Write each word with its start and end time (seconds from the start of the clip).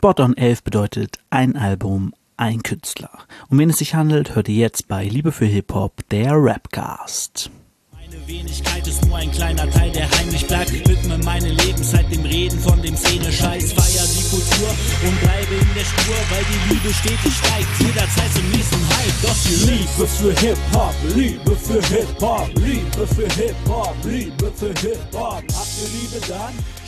Spot 0.00 0.18
on 0.18 0.34
11 0.34 0.64
bedeutet 0.64 1.18
ein 1.28 1.56
Album, 1.56 2.14
ein 2.38 2.62
Künstler. 2.62 3.10
Um 3.50 3.58
wen 3.58 3.68
es 3.68 3.76
sich 3.76 3.94
handelt, 3.94 4.34
hört 4.34 4.48
ihr 4.48 4.54
jetzt 4.54 4.88
bei 4.88 5.04
Liebe 5.04 5.30
für 5.30 5.44
Hip-Hop, 5.44 6.08
der 6.10 6.32
Rapcast. 6.36 7.50
Meine 7.92 8.26
Wenigkeit 8.26 8.86
ist 8.86 9.04
nur 9.04 9.18
ein 9.18 9.30
kleiner 9.30 9.68
Teil, 9.68 9.90
der 9.90 10.10
heimlich 10.10 10.46
bleibt. 10.46 10.72
Widme 10.88 11.18
meine 11.18 11.50
Lebenszeit 11.50 12.10
dem 12.10 12.22
Reden 12.22 12.58
von 12.58 12.80
dem 12.80 12.96
Szene-Scheiß. 12.96 13.74
Feier 13.74 14.06
die 14.08 14.24
Kultur 14.30 14.70
und 15.04 15.20
bleibe 15.20 15.54
in 15.60 15.74
der 15.74 15.84
Spur, 15.84 16.16
weil 16.30 16.44
die 16.48 16.72
Liebe 16.72 16.94
stetig 16.94 17.36
steigt. 17.36 17.68
Jederzeit 17.80 18.32
zum 18.32 18.50
nächsten 18.52 18.80
Halt. 18.88 19.14
Doch 19.22 19.36
die 19.44 19.70
Liebe 19.70 20.06
für 20.06 20.32
Hip-Hop, 20.40 20.94
Liebe 21.14 21.56
für 21.56 21.82
Hip-Hop, 21.94 22.48
Liebe 22.54 23.06
für 23.06 23.28
Hip-Hop, 23.34 23.94
Liebe 24.04 24.50
für 24.56 24.72
Hip-Hop. 24.80 25.44
Habt 25.52 25.74
ihr 25.76 25.88
Liebe 25.92 26.26
dann? 26.26 26.79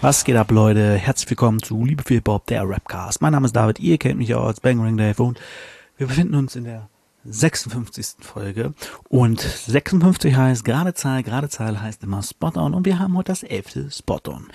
Was 0.00 0.24
geht 0.24 0.36
ab, 0.36 0.50
Leute? 0.50 0.94
Herzlich 0.94 1.28
willkommen 1.30 1.62
zu 1.62 1.84
Liebe 1.84 2.02
für 2.02 2.14
Hip-Hop, 2.14 2.46
der 2.46 2.68
Rapcast. 2.68 3.20
Mein 3.20 3.32
Name 3.32 3.46
ist 3.46 3.56
David, 3.56 3.80
ihr 3.80 3.98
kennt 3.98 4.18
mich 4.18 4.34
auch 4.34 4.46
als 4.46 4.60
Bang 4.60 4.96
Dave 4.96 5.22
und 5.22 5.40
wir 5.96 6.06
befinden 6.06 6.34
uns 6.36 6.56
in 6.56 6.64
der 6.64 6.88
56. 7.24 8.16
Folge. 8.20 8.74
Und 9.08 9.40
56 9.40 10.36
heißt 10.36 10.64
gerade 10.64 10.94
Zahl, 10.94 11.22
gerade 11.22 11.48
Zahl 11.48 11.80
heißt 11.80 12.04
immer 12.04 12.22
Spot-on 12.22 12.74
und 12.74 12.86
wir 12.86 12.98
haben 12.98 13.16
heute 13.16 13.32
das 13.32 13.42
elfte 13.42 13.90
Spot-on. 13.90 14.48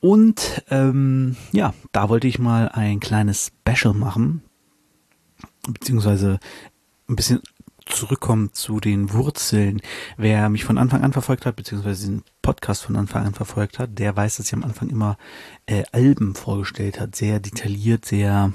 Und 0.00 0.62
ähm, 0.70 1.36
ja, 1.52 1.74
da 1.92 2.08
wollte 2.08 2.28
ich 2.28 2.38
mal 2.38 2.68
ein 2.68 3.00
kleines 3.00 3.52
Special 3.66 3.94
machen, 3.94 4.42
beziehungsweise 5.66 6.38
ein 7.08 7.16
bisschen 7.16 7.40
zurückkommen 7.86 8.52
zu 8.52 8.80
den 8.80 9.12
Wurzeln. 9.12 9.80
Wer 10.16 10.48
mich 10.48 10.64
von 10.64 10.78
Anfang 10.78 11.02
an 11.02 11.12
verfolgt 11.12 11.46
hat, 11.46 11.56
beziehungsweise 11.56 12.06
den 12.06 12.22
Podcast 12.42 12.82
von 12.82 12.96
Anfang 12.96 13.26
an 13.26 13.34
verfolgt 13.34 13.78
hat, 13.78 13.98
der 13.98 14.16
weiß, 14.16 14.36
dass 14.36 14.46
ich 14.46 14.54
am 14.54 14.64
Anfang 14.64 14.88
immer 14.88 15.18
äh, 15.66 15.84
Alben 15.92 16.34
vorgestellt 16.34 17.00
hat, 17.00 17.16
sehr 17.16 17.40
detailliert, 17.40 18.04
sehr 18.04 18.52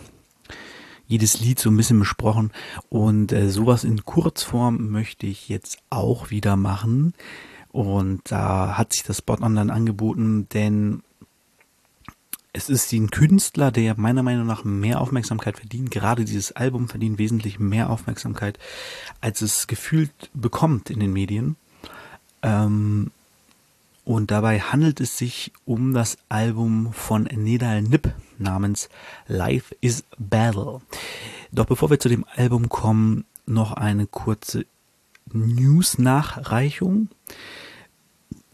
jedes 1.07 1.39
Lied 1.39 1.59
so 1.59 1.69
ein 1.69 1.77
bisschen 1.77 1.99
besprochen. 1.99 2.51
Und 2.87 3.31
äh, 3.31 3.49
sowas 3.49 3.83
in 3.83 4.05
Kurzform 4.05 4.89
möchte 4.89 5.25
ich 5.25 5.49
jetzt 5.49 5.79
auch 5.89 6.29
wieder 6.29 6.55
machen. 6.55 7.13
Und 7.71 8.21
da 8.31 8.77
hat 8.77 8.93
sich 8.93 9.03
das 9.03 9.17
Spot-On 9.17 9.55
dann 9.55 9.69
angeboten, 9.69 10.47
denn 10.53 11.03
es 12.51 12.69
ist 12.69 12.91
ein 12.93 13.11
Künstler, 13.11 13.71
der 13.71 13.99
meiner 13.99 14.23
Meinung 14.23 14.47
nach 14.47 14.63
mehr 14.63 15.01
Aufmerksamkeit 15.01 15.57
verdient. 15.57 15.91
Gerade 15.91 16.25
dieses 16.25 16.51
Album 16.51 16.87
verdient 16.87 17.19
wesentlich 17.19 17.59
mehr 17.59 17.89
Aufmerksamkeit, 17.89 18.57
als 19.21 19.41
es 19.41 19.67
gefühlt 19.67 20.11
bekommt 20.33 20.89
in 20.89 20.99
den 20.99 21.13
Medien. 21.13 21.57
Ähm, 22.41 23.11
und 24.03 24.31
dabei 24.31 24.59
handelt 24.59 24.99
es 24.99 25.17
sich 25.17 25.51
um 25.65 25.93
das 25.93 26.17
Album 26.29 26.93
von 26.93 27.23
Nedal 27.25 27.83
Nip 27.83 28.11
namens 28.39 28.89
Life 29.27 29.75
is 29.81 30.03
Battle. 30.17 30.81
Doch 31.51 31.65
bevor 31.65 31.91
wir 31.91 31.99
zu 31.99 32.09
dem 32.09 32.25
Album 32.35 32.69
kommen, 32.69 33.25
noch 33.45 33.73
eine 33.73 34.07
kurze 34.07 34.65
News-Nachreichung. 35.31 37.09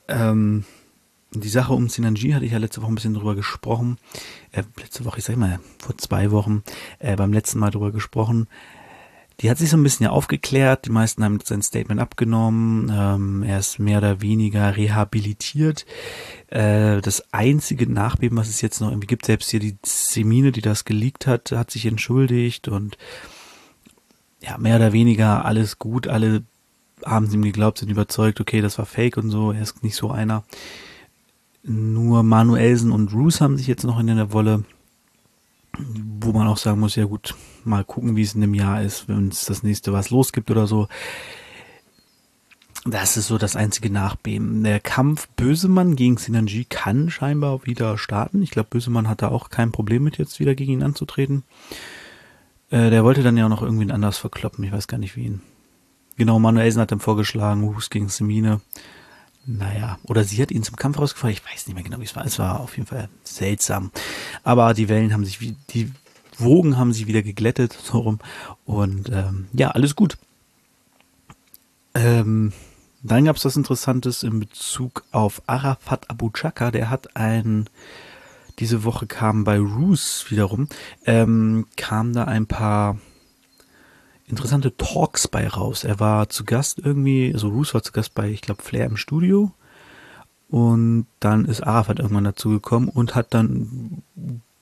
Ähm, 0.10 0.66
die 1.44 1.50
Sache 1.50 1.74
um 1.74 1.90
Sinanji 1.90 2.32
hatte 2.32 2.46
ich 2.46 2.52
ja 2.52 2.58
letzte 2.58 2.82
Woche 2.82 2.92
ein 2.92 2.96
bisschen 2.96 3.14
drüber 3.14 3.36
gesprochen. 3.36 3.98
Äh, 4.52 4.64
letzte 4.80 5.06
Woche, 5.06 5.20
ich 5.20 5.26
sag 5.26 5.38
mal, 5.38 5.60
vor 5.80 5.98
zwei 5.98 6.32
Wochen, 6.32 6.64
äh, 7.00 7.16
beim 7.16 7.34
letzten 7.34 7.60
Mal 7.60 7.72
drüber 7.72 7.92
gesprochen. 7.92 8.48
Die 9.42 9.50
hat 9.50 9.58
sich 9.58 9.70
so 9.70 9.76
ein 9.76 9.84
bisschen 9.84 10.06
ja 10.06 10.12
aufgeklärt. 10.12 10.86
Die 10.86 10.92
meisten 10.92 11.24
haben 11.24 11.40
sein 11.44 11.62
Statement 11.62 12.00
abgenommen. 12.00 12.90
Ähm, 12.94 13.44
er 13.44 13.60
ist 13.60 13.80
mehr 13.80 13.98
oder 13.98 14.22
weniger 14.22 14.78
rehabilitiert. 14.78 15.86
Äh, 16.48 17.02
das 17.02 17.34
einzige 17.34 17.92
Nachbeben, 17.92 18.38
was 18.38 18.48
es 18.48 18.62
jetzt 18.62 18.80
noch 18.80 18.90
irgendwie 18.90 19.08
gibt, 19.08 19.26
selbst 19.26 19.52
hier 19.52 19.60
die 19.60 19.78
Semine, 19.84 20.54
die 20.54 20.62
das 20.62 20.86
geleakt 20.86 21.28
hat, 21.28 21.52
hat 21.52 21.70
sich 21.70 21.86
entschuldigt 21.86 22.70
und 22.70 22.98
ja, 24.42 24.58
mehr 24.58 24.78
oder 24.78 24.94
weniger 24.94 25.44
alles 25.44 25.80
gut. 25.80 26.08
Alle 26.08 26.44
haben 27.04 27.30
ihm 27.32 27.42
geglaubt, 27.42 27.80
sind 27.80 27.90
überzeugt, 27.90 28.40
okay, 28.40 28.62
das 28.62 28.78
war 28.78 28.86
fake 28.86 29.18
und 29.18 29.32
so. 29.32 29.52
Er 29.52 29.62
ist 29.62 29.84
nicht 29.84 29.96
so 29.96 30.12
einer. 30.12 30.44
Nur 31.68 32.24
Manuelsen 32.24 32.92
und 32.92 33.12
Bruce 33.12 33.42
haben 33.42 33.58
sich 33.58 33.68
jetzt 33.68 33.84
noch 33.84 34.00
in 34.00 34.08
der 34.08 34.34
Wolle 34.34 34.64
wo 35.78 36.32
man 36.32 36.48
auch 36.48 36.58
sagen 36.58 36.80
muss, 36.80 36.96
ja 36.96 37.06
gut, 37.06 37.36
mal 37.64 37.84
gucken, 37.84 38.16
wie 38.16 38.22
es 38.22 38.36
in 38.36 38.42
dem 38.42 38.54
Jahr 38.54 38.82
ist, 38.82 39.08
wenn 39.08 39.30
es 39.30 39.46
das 39.46 39.64
nächste 39.64 39.94
was 39.94 40.10
los 40.10 40.32
gibt 40.32 40.52
oder 40.52 40.68
so. 40.68 40.88
Das 42.86 43.18
ist 43.18 43.28
so 43.28 43.38
das 43.40 43.56
einzige 43.56 43.90
Nachbeben. 43.90 44.64
Der 44.64 44.80
Kampf 44.80 45.28
Bösemann 45.30 45.96
gegen 45.96 46.18
Sinanji 46.18 46.66
kann 46.66 47.10
scheinbar 47.10 47.66
wieder 47.66 47.98
starten. 47.98 48.44
Ich 48.44 48.52
glaube, 48.52 48.70
Bösemann 48.70 49.10
hat 49.10 49.24
da 49.24 49.30
auch 49.30 49.50
kein 49.50 49.72
Problem 49.72 50.04
mit, 50.04 50.20
jetzt 50.20 50.40
wieder 50.40 50.54
gegen 50.54 50.74
ihn 50.74 50.84
anzutreten. 50.84 51.44
Äh, 52.70 52.92
der 52.92 53.04
wollte 53.04 53.24
dann 53.24 53.38
ja 53.38 53.46
auch 53.46 53.50
noch 53.50 53.64
irgendwen 53.64 53.92
anders 53.92 54.20
verkloppen. 54.20 54.64
Ich 54.64 54.72
weiß 54.72 54.88
gar 54.88 55.00
nicht, 55.00 55.16
wie 55.16 55.26
ihn. 55.26 55.42
Genau, 56.16 56.38
Manuelsen 56.38 56.80
hat 56.80 56.92
dann 56.92 57.00
vorgeschlagen, 57.00 57.64
Hus 57.64 57.90
gegen 57.90 58.08
Semine. 58.08 58.62
Naja, 59.48 60.00
oder 60.04 60.24
sie 60.24 60.42
hat 60.42 60.52
ihn 60.52 60.64
zum 60.64 60.76
Kampf 60.76 60.98
rausgefordert. 60.98 61.38
Ich 61.38 61.46
weiß 61.46 61.68
nicht 61.68 61.76
mehr 61.76 61.84
genau, 61.84 62.00
wie 62.00 62.06
es 62.06 62.16
war. 62.16 62.26
Es 62.26 62.40
war 62.40 62.60
auf 62.60 62.78
jeden 62.78 62.88
Fall 62.88 63.10
seltsam. 63.24 63.92
Aber 64.44 64.74
die 64.74 64.90
Wellen 64.90 65.14
haben 65.14 65.26
sich, 65.26 65.40
wie 65.40 65.56
die 65.70 65.92
Wogen 66.38 66.78
haben 66.78 66.94
sich 66.94 67.08
wieder 67.08 67.22
geglättet, 67.22 67.74
so 67.84 68.00
rum. 68.00 68.20
Und 68.66 69.10
ähm, 69.10 69.48
ja, 69.54 69.72
alles 69.72 69.96
gut. 69.96 70.18
Ähm, 71.94 72.54
dann 73.04 73.26
gab 73.26 73.36
es 73.36 73.46
was 73.46 73.56
Interessantes 73.56 74.24
in 74.24 74.40
Bezug 74.40 75.04
auf 75.12 75.44
Arafat 75.46 76.10
Abu 76.10 76.32
Chaka. 76.32 76.72
Der 76.72 76.90
hat 76.90 77.16
ein, 77.16 77.70
diese 78.58 78.84
Woche 78.84 79.06
kam 79.06 79.44
bei 79.44 79.60
Roos 79.60 80.26
wiederum, 80.30 80.68
ähm, 81.06 81.68
kam 81.76 82.14
da 82.14 82.24
ein 82.24 82.48
paar 82.48 82.98
interessante 84.28 84.76
Talks 84.76 85.28
bei 85.28 85.48
raus. 85.48 85.84
Er 85.84 86.00
war 86.00 86.30
zu 86.30 86.44
Gast 86.44 86.80
irgendwie, 86.84 87.32
also 87.34 87.50
Roos 87.50 87.74
war 87.74 87.84
zu 87.84 87.92
Gast 87.92 88.16
bei, 88.16 88.30
ich 88.30 88.42
glaube, 88.42 88.64
Flair 88.64 88.86
im 88.86 88.98
Studio. 88.98 89.52
Und 90.50 91.08
dann 91.20 91.46
ist 91.46 91.62
Arafat 91.62 92.00
irgendwann 92.00 92.24
dazu 92.24 92.50
gekommen 92.50 92.90
und 92.90 93.16
hat 93.16 93.34
dann 93.34 94.04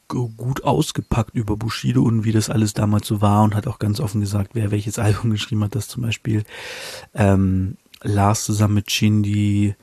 gut 0.08 0.64
ausgepackt 0.64 1.34
über 1.34 1.58
Bushido 1.58 2.04
und 2.04 2.24
wie 2.24 2.32
das 2.32 2.50
alles 2.50 2.74
damals 2.74 3.08
so 3.08 3.22
war 3.22 3.44
und 3.44 3.56
hat 3.56 3.68
auch 3.68 3.80
ganz 3.80 4.00
offen 4.00 4.22
gesagt, 4.22 4.52
wer 4.54 4.72
welches 4.72 5.00
Album 5.00 5.32
geschrieben 5.32 5.64
hat, 5.64 5.76
das 5.76 5.88
zum 5.88 6.04
Beispiel 6.04 6.44
ähm, 7.14 7.78
Lars 8.02 8.44
zusammen 8.44 8.76
mit 8.76 8.92
Shindy, 8.92 9.76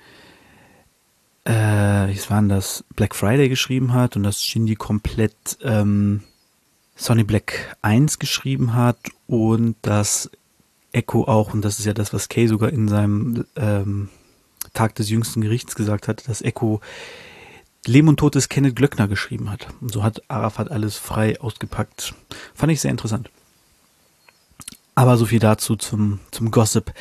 äh, 1.44 1.52
wie 1.52 2.30
war 2.30 2.40
denn 2.40 2.48
das, 2.48 2.84
Black 2.94 3.14
Friday 3.14 3.48
geschrieben 3.48 3.92
hat 3.92 4.16
und 4.16 4.22
dass 4.22 4.42
Shindy 4.44 4.76
komplett 4.76 5.58
ähm, 5.62 6.22
Sonny 7.00 7.25
Black 7.25 7.77
1 7.81 8.19
geschrieben 8.19 8.75
hat 8.75 8.99
und 9.27 9.75
dass 9.81 10.31
Echo 10.93 11.25
auch, 11.25 11.55
und 11.55 11.65
das 11.65 11.78
ist 11.78 11.87
ja 11.87 11.94
das, 11.94 12.12
was 12.12 12.28
Kay 12.28 12.47
sogar 12.47 12.71
in 12.71 12.88
seinem 12.88 13.47
ähm, 13.56 14.11
Tag 14.75 14.97
des 14.97 15.09
jüngsten 15.09 15.41
Gerichts 15.41 15.75
gesagt 15.75 16.09
hat, 16.09 16.28
dass 16.28 16.43
Echo 16.43 16.83
Leben 17.87 18.09
und 18.09 18.19
Tod 18.19 18.34
des 18.34 18.50
Kenneth 18.50 18.77
Glöckner 18.77 19.09
geschrieben 19.09 19.50
hat. 19.50 19.69
Und 19.81 19.91
so 19.91 20.03
hat 20.03 20.22
Arafat 20.28 20.71
alles 20.71 20.99
frei 20.99 21.41
ausgepackt. 21.41 22.15
Fand 22.55 22.71
ich 22.71 22.83
sehr 22.83 22.91
interessant. 22.91 23.31
Aber 24.94 25.17
so 25.17 25.25
viel 25.25 25.38
dazu 25.38 25.77
zum, 25.77 26.21
zum 26.31 26.50
Gossip. 26.50 26.93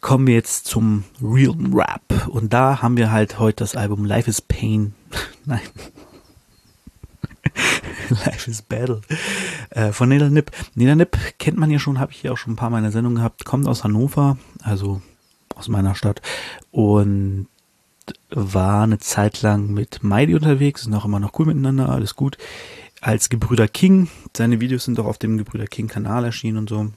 Kommen 0.00 0.28
wir 0.28 0.34
jetzt 0.34 0.66
zum 0.66 1.02
Real 1.20 1.56
Rap. 1.72 2.28
Und 2.28 2.52
da 2.52 2.80
haben 2.80 2.96
wir 2.96 3.10
halt 3.10 3.40
heute 3.40 3.56
das 3.56 3.74
Album 3.74 4.04
Life 4.04 4.30
is 4.30 4.40
Pain. 4.40 4.94
Nein. 5.44 5.62
Life 8.26 8.50
is 8.50 8.62
Battle 8.62 9.00
äh, 9.70 9.92
von 9.92 10.08
Neda 10.08 10.28
Nip. 10.28 10.50
Neda 10.74 10.94
Nip 10.94 11.16
kennt 11.38 11.58
man 11.58 11.70
ja 11.70 11.78
schon, 11.78 11.98
habe 11.98 12.12
ich 12.12 12.22
ja 12.22 12.32
auch 12.32 12.38
schon 12.38 12.54
ein 12.54 12.56
paar 12.56 12.70
meiner 12.70 12.90
Sendungen 12.90 13.16
gehabt, 13.16 13.44
kommt 13.44 13.66
aus 13.66 13.84
Hannover, 13.84 14.38
also 14.62 15.02
aus 15.54 15.68
meiner 15.68 15.94
Stadt 15.94 16.22
und 16.70 17.48
war 18.30 18.84
eine 18.84 18.98
Zeit 18.98 19.42
lang 19.42 19.72
mit 19.72 20.02
Mighty 20.02 20.34
unterwegs, 20.34 20.82
sind 20.82 20.94
auch 20.94 21.04
immer 21.04 21.20
noch 21.20 21.38
cool 21.38 21.46
miteinander, 21.46 21.88
alles 21.88 22.14
gut. 22.14 22.38
Als 23.00 23.28
Gebrüder 23.28 23.68
King, 23.68 24.08
seine 24.36 24.60
Videos 24.60 24.84
sind 24.84 24.98
auch 24.98 25.06
auf 25.06 25.18
dem 25.18 25.38
Gebrüder 25.38 25.66
King 25.66 25.88
Kanal 25.88 26.24
erschienen 26.24 26.58
und 26.58 26.68
so. 26.68 26.90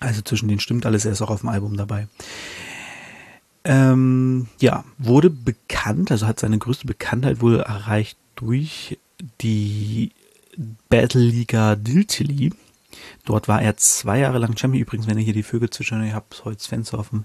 Also 0.00 0.22
zwischen 0.22 0.48
denen 0.48 0.60
stimmt 0.60 0.86
alles, 0.86 1.04
er 1.04 1.12
ist 1.12 1.22
auch 1.22 1.30
auf 1.30 1.40
dem 1.40 1.48
Album 1.48 1.76
dabei. 1.76 2.08
Ähm, 3.64 4.48
ja, 4.60 4.84
wurde 4.98 5.30
bekannt, 5.30 6.10
also 6.10 6.26
hat 6.26 6.40
seine 6.40 6.58
größte 6.58 6.86
Bekanntheit 6.86 7.40
wohl 7.40 7.60
erreicht 7.60 8.18
durch 8.36 8.98
die 9.40 10.12
Battle 10.88 11.22
Liga 11.22 11.76
Diltili. 11.76 12.52
Dort 13.24 13.48
war 13.48 13.62
er 13.62 13.76
zwei 13.76 14.20
Jahre 14.20 14.38
lang 14.38 14.56
Champion. 14.56 14.82
Übrigens, 14.82 15.06
wenn 15.06 15.18
ihr 15.18 15.24
hier 15.24 15.34
die 15.34 15.42
Vögel 15.42 15.70
zwitschern, 15.70 16.04
ihr 16.04 16.14
habt 16.14 16.44
heute 16.44 16.56
das 16.56 16.66
Fenster 16.66 16.98
offen. 16.98 17.24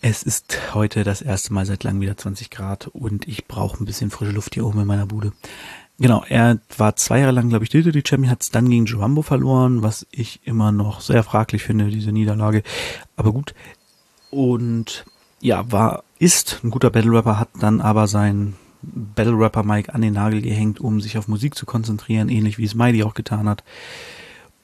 Es 0.00 0.22
ist 0.22 0.74
heute 0.74 1.02
das 1.02 1.22
erste 1.22 1.52
Mal 1.52 1.66
seit 1.66 1.82
langem 1.84 2.02
wieder 2.02 2.16
20 2.16 2.50
Grad 2.50 2.86
und 2.86 3.26
ich 3.26 3.46
brauche 3.46 3.82
ein 3.82 3.86
bisschen 3.86 4.10
frische 4.10 4.32
Luft 4.32 4.54
hier 4.54 4.64
oben 4.64 4.80
in 4.80 4.86
meiner 4.86 5.06
Bude. 5.06 5.32
Genau, 5.98 6.24
er 6.28 6.58
war 6.76 6.94
zwei 6.94 7.18
Jahre 7.18 7.32
lang, 7.32 7.48
glaube 7.48 7.64
ich, 7.64 7.70
Diltili 7.70 8.04
Champion, 8.06 8.30
hat 8.30 8.42
es 8.42 8.50
dann 8.50 8.70
gegen 8.70 8.86
Jumbo 8.86 9.22
verloren, 9.22 9.82
was 9.82 10.06
ich 10.12 10.40
immer 10.44 10.70
noch 10.70 11.00
sehr 11.00 11.24
fraglich 11.24 11.64
finde, 11.64 11.90
diese 11.90 12.12
Niederlage. 12.12 12.62
Aber 13.16 13.32
gut. 13.32 13.54
Und 14.30 15.04
ja, 15.40 15.70
war, 15.72 16.04
ist 16.20 16.60
ein 16.62 16.70
guter 16.70 16.90
Battle 16.90 17.10
Rapper, 17.10 17.40
hat 17.40 17.48
dann 17.58 17.80
aber 17.80 18.06
sein 18.06 18.54
Battle 18.82 19.38
Rapper 19.38 19.64
Mike 19.64 19.94
an 19.94 20.02
den 20.02 20.14
Nagel 20.14 20.42
gehängt, 20.42 20.80
um 20.80 21.00
sich 21.00 21.18
auf 21.18 21.28
Musik 21.28 21.54
zu 21.54 21.66
konzentrieren, 21.66 22.28
ähnlich 22.28 22.58
wie 22.58 22.64
es 22.64 22.74
Mighty 22.74 23.02
auch 23.02 23.14
getan 23.14 23.48
hat. 23.48 23.64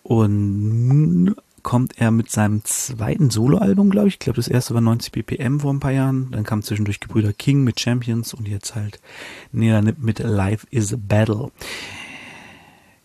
Und 0.03 0.87
nun 0.87 1.35
kommt 1.63 1.99
er 1.99 2.11
mit 2.11 2.31
seinem 2.31 2.63
zweiten 2.65 3.31
Soloalbum, 3.31 3.91
glaube 3.91 4.09
ich. 4.09 4.15
Ich 4.15 4.19
glaube, 4.21 4.37
das 4.37 4.49
erste 4.49 4.75
war 4.75 4.81
90 4.81 5.13
BPM 5.13 5.59
vor 5.59 5.73
ein 5.73 5.81
paar 5.81 5.93
Jahren. 5.93 6.31
Dann 6.31 6.45
kam 6.45 6.63
zwischendurch 6.63 7.01
Gebrüder 7.01 7.33
King 7.33 7.65
mit 7.65 7.81
Champions 7.81 8.35
und 8.35 8.47
jetzt 8.47 8.77
halt 8.77 9.01
Nina 9.51 9.81
Nip 9.81 9.99
mit 9.99 10.19
Life 10.21 10.67
is 10.71 10.93
a 10.93 10.97
Battle. 11.01 11.51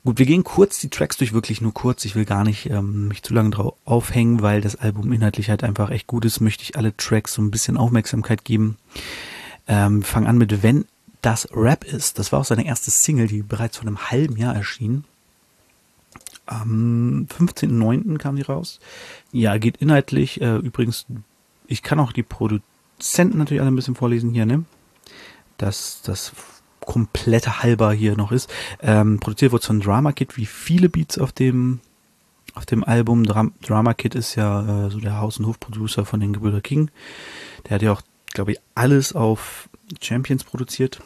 Gut, 0.04 0.20
wir 0.20 0.26
gehen 0.26 0.44
kurz 0.44 0.80
die 0.80 0.90
Tracks 0.90 1.18
durch, 1.18 1.34
wirklich 1.34 1.62
nur 1.62 1.74
kurz. 1.74 2.06
Ich 2.06 2.16
will 2.16 2.26
gar 2.26 2.44
nicht 2.44 2.70
ähm, 2.70 3.08
mich 3.08 3.24
zu 3.24 3.34
lange 3.34 3.50
drauf 3.50 3.76
aufhängen, 3.86 4.42
weil 4.42 4.62
das 4.62 4.76
Album 4.76 5.12
inhaltlich 5.12 5.50
halt 5.50 5.64
einfach 5.64 5.90
echt 5.90 6.08
gut 6.08 6.26
ist. 6.26 6.40
Möchte 6.40 6.64
ich 6.64 6.78
alle 6.78 6.96
Tracks 6.96 7.34
so 7.34 7.42
ein 7.42 7.52
bisschen 7.52 7.78
Aufmerksamkeit 7.78 8.44
geben. 8.44 8.78
Ähm, 9.68 10.04
fangen 10.04 10.28
an 10.28 10.38
mit 10.38 10.64
Wenn 10.64 10.86
das 11.22 11.48
Rap 11.52 11.84
ist. 11.84 12.20
Das 12.20 12.32
war 12.32 12.40
auch 12.40 12.46
seine 12.46 12.66
erste 12.66 12.92
Single, 12.92 13.28
die 13.28 13.42
bereits 13.42 13.78
vor 13.78 13.88
einem 13.88 14.12
halben 14.12 14.38
Jahr 14.38 14.56
erschien. 14.56 15.04
Am 16.46 17.28
15.09. 17.30 18.18
kam 18.18 18.36
die 18.36 18.42
raus. 18.42 18.80
Ja, 19.32 19.58
geht 19.58 19.78
inhaltlich. 19.78 20.42
Äh, 20.42 20.58
übrigens, 20.58 21.06
ich 21.68 21.84
kann 21.84 22.00
auch 22.00 22.12
die 22.12 22.24
Produzenten 22.24 23.38
natürlich 23.38 23.62
alle 23.62 23.72
ein 23.72 23.76
bisschen 23.76 23.96
vorlesen 23.96 24.32
hier, 24.32 24.46
ne? 24.46 24.66
Dass 25.58 26.02
das 26.02 26.32
komplette 26.80 27.62
Halber 27.62 27.94
hier 27.94 28.16
noch 28.16 28.32
ist. 28.32 28.50
Ähm, 28.82 29.20
produziert 29.20 29.52
wurde 29.52 29.66
von 29.66 29.80
Drama 29.80 30.12
Kid, 30.12 30.38
wie 30.38 30.48
viele 30.48 30.90
Beats 30.90 31.20
auf 31.20 31.32
dem 31.32 31.82
auf 32.56 32.66
dem 32.66 32.84
Album. 32.84 33.26
Dra 33.26 33.52
Drama 33.62 33.94
Kid 33.94 34.16
ist 34.16 34.34
ja 34.36 34.88
äh, 34.88 34.90
so 34.90 35.00
der 35.00 35.18
Haus- 35.18 35.38
und 35.38 35.46
Hofproducer 35.46 36.06
von 36.06 36.20
den 36.20 36.34
Gebrüder 36.34 36.62
King. 36.62 36.90
Der 37.66 37.76
hat 37.76 37.82
ja 37.84 37.92
auch, 37.92 38.02
glaube 38.34 38.54
ich, 38.54 38.60
alles 38.74 39.14
auf 39.14 39.69
Champions 40.02 40.44
produziert. 40.44 41.02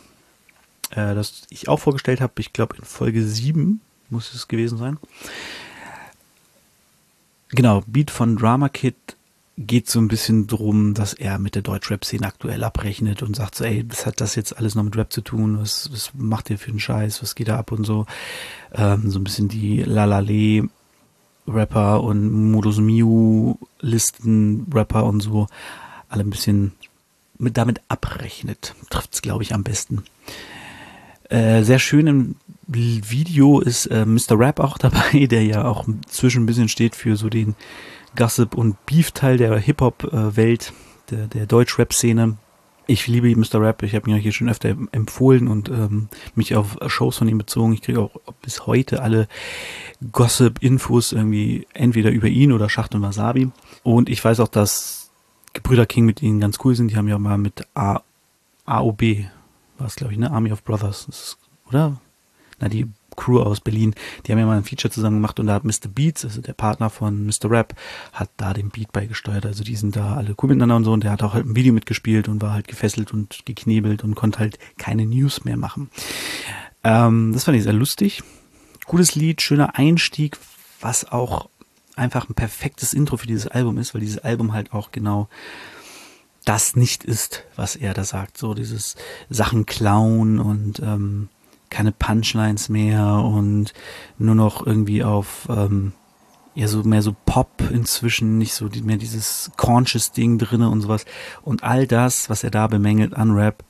Äh, 0.91 1.15
das 1.15 1.43
ich 1.49 1.67
auch 1.67 1.79
vorgestellt 1.79 2.21
habe, 2.21 2.33
ich 2.39 2.53
glaube 2.53 2.77
in 2.77 2.83
Folge 2.83 3.25
7 3.25 3.81
muss 4.09 4.33
es 4.33 4.47
gewesen 4.47 4.77
sein. 4.77 4.97
Genau, 7.49 7.83
Beat 7.87 8.11
von 8.11 8.35
Drama 8.35 8.69
Kid 8.69 8.95
geht 9.57 9.87
so 9.87 9.99
ein 9.99 10.07
bisschen 10.07 10.47
drum, 10.47 10.95
dass 10.95 11.13
er 11.13 11.37
mit 11.37 11.53
der 11.53 11.61
Deutschrap-Szene 11.61 12.25
aktuell 12.25 12.63
abrechnet 12.63 13.21
und 13.21 13.35
sagt 13.35 13.55
so, 13.55 13.63
ey, 13.63 13.85
was 13.87 14.05
hat 14.05 14.19
das 14.19 14.35
jetzt 14.35 14.57
alles 14.57 14.73
noch 14.73 14.83
mit 14.83 14.97
Rap 14.97 15.13
zu 15.13 15.21
tun? 15.21 15.59
Was, 15.59 15.91
was 15.91 16.11
macht 16.15 16.49
ihr 16.49 16.57
für 16.57 16.71
einen 16.71 16.79
Scheiß? 16.79 17.21
Was 17.21 17.35
geht 17.35 17.49
da 17.49 17.59
ab 17.59 17.71
und 17.71 17.85
so? 17.85 18.07
Ähm, 18.73 19.11
so 19.11 19.19
ein 19.19 19.23
bisschen 19.23 19.49
die 19.49 19.83
Lalale 19.83 20.67
Rapper 21.47 22.01
und 22.01 22.51
Modus 22.51 22.79
Miu 22.79 23.55
Listen 23.79 24.65
Rapper 24.73 25.05
und 25.05 25.19
so 25.19 25.47
alle 26.09 26.23
ein 26.23 26.29
bisschen 26.29 26.71
mit 27.37 27.57
damit 27.57 27.81
abrechnet. 27.87 28.75
Trifft's, 28.89 29.21
glaube 29.21 29.43
ich, 29.43 29.53
am 29.53 29.63
besten. 29.63 30.03
Äh, 31.29 31.63
sehr 31.63 31.79
schön 31.79 32.07
im 32.07 32.35
Video 32.67 33.59
ist 33.59 33.87
äh, 33.87 34.05
Mr. 34.05 34.37
Rap 34.37 34.59
auch 34.59 34.77
dabei, 34.77 35.25
der 35.31 35.43
ja 35.43 35.65
auch 35.65 35.85
zwischen 36.07 36.43
ein 36.43 36.45
bisschen 36.45 36.69
steht 36.69 36.95
für 36.95 37.15
so 37.15 37.29
den 37.29 37.55
Gossip 38.15 38.55
und 38.55 38.83
Beef-Teil 38.85 39.37
der 39.37 39.57
Hip-Hop-Welt, 39.57 40.73
der, 41.09 41.27
der 41.27 41.45
Deutsch-Rap-Szene. 41.45 42.37
Ich 42.85 43.07
liebe 43.07 43.33
Mr. 43.35 43.61
Rap, 43.61 43.81
ich 43.83 43.95
habe 43.95 44.09
ihn 44.09 44.15
euch 44.15 44.23
hier 44.23 44.33
schon 44.33 44.49
öfter 44.49 44.75
empfohlen 44.91 45.47
und 45.47 45.69
ähm, 45.69 46.09
mich 46.35 46.55
auf 46.55 46.77
Shows 46.87 47.17
von 47.17 47.29
ihm 47.29 47.37
bezogen. 47.37 47.73
Ich 47.73 47.81
kriege 47.81 48.01
auch 48.01 48.11
bis 48.41 48.67
heute 48.67 49.01
alle 49.01 49.27
Gossip-Infos 50.11 51.13
irgendwie 51.13 51.65
entweder 51.73 52.11
über 52.11 52.27
ihn 52.27 52.51
oder 52.51 52.69
Schacht 52.69 52.93
und 52.93 53.01
Wasabi. 53.01 53.49
Und 53.83 54.09
ich 54.09 54.23
weiß 54.23 54.41
auch, 54.41 54.49
dass 54.49 55.02
Gebrüder 55.53 55.85
King 55.85 56.05
mit 56.05 56.21
ihnen 56.21 56.39
ganz 56.39 56.57
cool 56.63 56.75
sind. 56.75 56.91
Die 56.91 56.97
haben 56.97 57.07
ja 57.07 57.17
mal 57.17 57.37
mit 57.37 57.67
A 57.75 58.01
AOB, 58.65 59.25
war 59.77 59.87
es 59.87 59.95
glaube 59.95 60.13
ich, 60.13 60.19
ne? 60.19 60.31
Army 60.31 60.51
of 60.51 60.63
Brothers, 60.63 61.07
ist, 61.09 61.37
oder? 61.67 61.99
Na, 62.59 62.69
die 62.69 62.87
Crew 63.15 63.39
aus 63.39 63.59
Berlin, 63.59 63.93
die 64.25 64.31
haben 64.31 64.39
ja 64.39 64.45
mal 64.45 64.57
ein 64.57 64.63
Feature 64.63 64.91
zusammen 64.91 65.17
gemacht 65.17 65.39
und 65.39 65.47
da 65.47 65.53
hat 65.53 65.65
Mr. 65.65 65.87
Beats, 65.93 66.25
also 66.25 66.41
der 66.41 66.53
Partner 66.53 66.89
von 66.89 67.25
Mr. 67.25 67.49
Rap, 67.49 67.75
hat 68.11 68.29
da 68.37 68.53
den 68.53 68.69
Beat 68.69 68.91
beigesteuert. 68.91 69.45
Also 69.45 69.63
die 69.63 69.75
sind 69.75 69.95
da 69.95 70.15
alle 70.15 70.35
cool 70.41 70.49
miteinander 70.49 70.75
und 70.75 70.83
so 70.83 70.93
und 70.93 71.03
der 71.03 71.11
hat 71.11 71.23
auch 71.23 71.33
halt 71.33 71.45
ein 71.45 71.55
Video 71.55 71.73
mitgespielt 71.73 72.27
und 72.27 72.41
war 72.41 72.53
halt 72.53 72.67
gefesselt 72.67 73.13
und 73.13 73.45
geknebelt 73.45 74.03
und 74.03 74.15
konnte 74.15 74.39
halt 74.39 74.57
keine 74.77 75.05
News 75.05 75.45
mehr 75.45 75.57
machen. 75.57 75.89
Ähm, 76.83 77.31
das 77.33 77.43
fand 77.43 77.57
ich 77.57 77.63
sehr 77.63 77.73
lustig. 77.73 78.23
Gutes 78.85 79.15
Lied, 79.15 79.41
schöner 79.41 79.77
Einstieg, 79.77 80.37
was 80.81 81.11
auch 81.11 81.49
einfach 81.95 82.29
ein 82.29 82.33
perfektes 82.33 82.93
Intro 82.93 83.17
für 83.17 83.27
dieses 83.27 83.47
Album 83.47 83.77
ist, 83.77 83.93
weil 83.93 84.01
dieses 84.01 84.19
Album 84.19 84.53
halt 84.53 84.73
auch 84.73 84.91
genau 84.91 85.27
das 86.45 86.75
nicht 86.75 87.03
ist, 87.03 87.45
was 87.55 87.75
er 87.75 87.93
da 87.93 88.03
sagt. 88.03 88.37
So 88.37 88.53
dieses 88.53 88.95
Sachen 89.29 89.65
klauen 89.65 90.39
und 90.39 90.79
ähm, 90.79 91.29
keine 91.69 91.91
Punchlines 91.91 92.69
mehr 92.69 93.05
und 93.05 93.73
nur 94.17 94.35
noch 94.35 94.65
irgendwie 94.65 95.03
auf 95.03 95.47
ähm, 95.49 95.93
ja 96.55 96.67
so 96.67 96.83
mehr 96.83 97.01
so 97.01 97.15
Pop 97.25 97.63
inzwischen, 97.71 98.37
nicht 98.37 98.53
so 98.53 98.69
mehr 98.83 98.97
dieses 98.97 99.51
conscious 99.57 100.11
Ding 100.11 100.37
drinne 100.37 100.69
und 100.69 100.81
sowas. 100.81 101.05
Und 101.41 101.63
all 101.63 101.87
das, 101.87 102.29
was 102.29 102.43
er 102.43 102.51
da 102.51 102.67
bemängelt 102.67 103.15
an 103.15 103.31
Rap, 103.31 103.63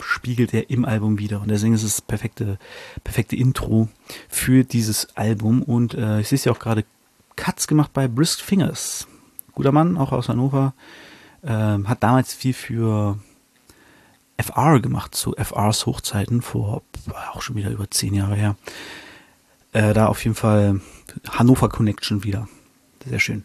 spiegelt 0.00 0.54
er 0.54 0.70
im 0.70 0.84
Album 0.84 1.18
wieder. 1.18 1.40
Und 1.40 1.48
deswegen 1.48 1.74
ist 1.74 1.82
es 1.82 1.96
das 1.96 2.02
perfekte, 2.02 2.58
perfekte 3.04 3.36
Intro 3.36 3.88
für 4.28 4.64
dieses 4.64 5.16
Album. 5.16 5.62
Und 5.62 5.94
äh, 5.94 6.20
ich 6.20 6.28
sehe 6.28 6.36
es 6.36 6.44
ja 6.44 6.52
auch 6.52 6.58
gerade 6.58 6.84
Cuts 7.38 7.68
gemacht 7.68 7.92
bei 7.94 8.08
Brisk 8.08 8.40
Fingers. 8.40 9.06
Guter 9.52 9.72
Mann, 9.72 9.96
auch 9.96 10.10
aus 10.12 10.28
Hannover. 10.28 10.74
Ähm, 11.44 11.88
hat 11.88 12.02
damals 12.02 12.34
viel 12.34 12.52
für 12.52 13.18
FR 14.36 14.80
gemacht, 14.80 15.14
zu 15.14 15.34
FRs 15.34 15.86
Hochzeiten 15.86 16.42
vor 16.42 16.82
auch 17.32 17.40
schon 17.40 17.56
wieder 17.56 17.70
über 17.70 17.88
zehn 17.90 18.12
Jahre 18.12 18.34
her. 18.34 18.56
Äh, 19.72 19.94
da 19.94 20.06
auf 20.06 20.22
jeden 20.24 20.34
Fall 20.34 20.80
Hannover 21.30 21.68
Connection 21.68 22.24
wieder. 22.24 22.48
Sehr 23.06 23.20
schön. 23.20 23.44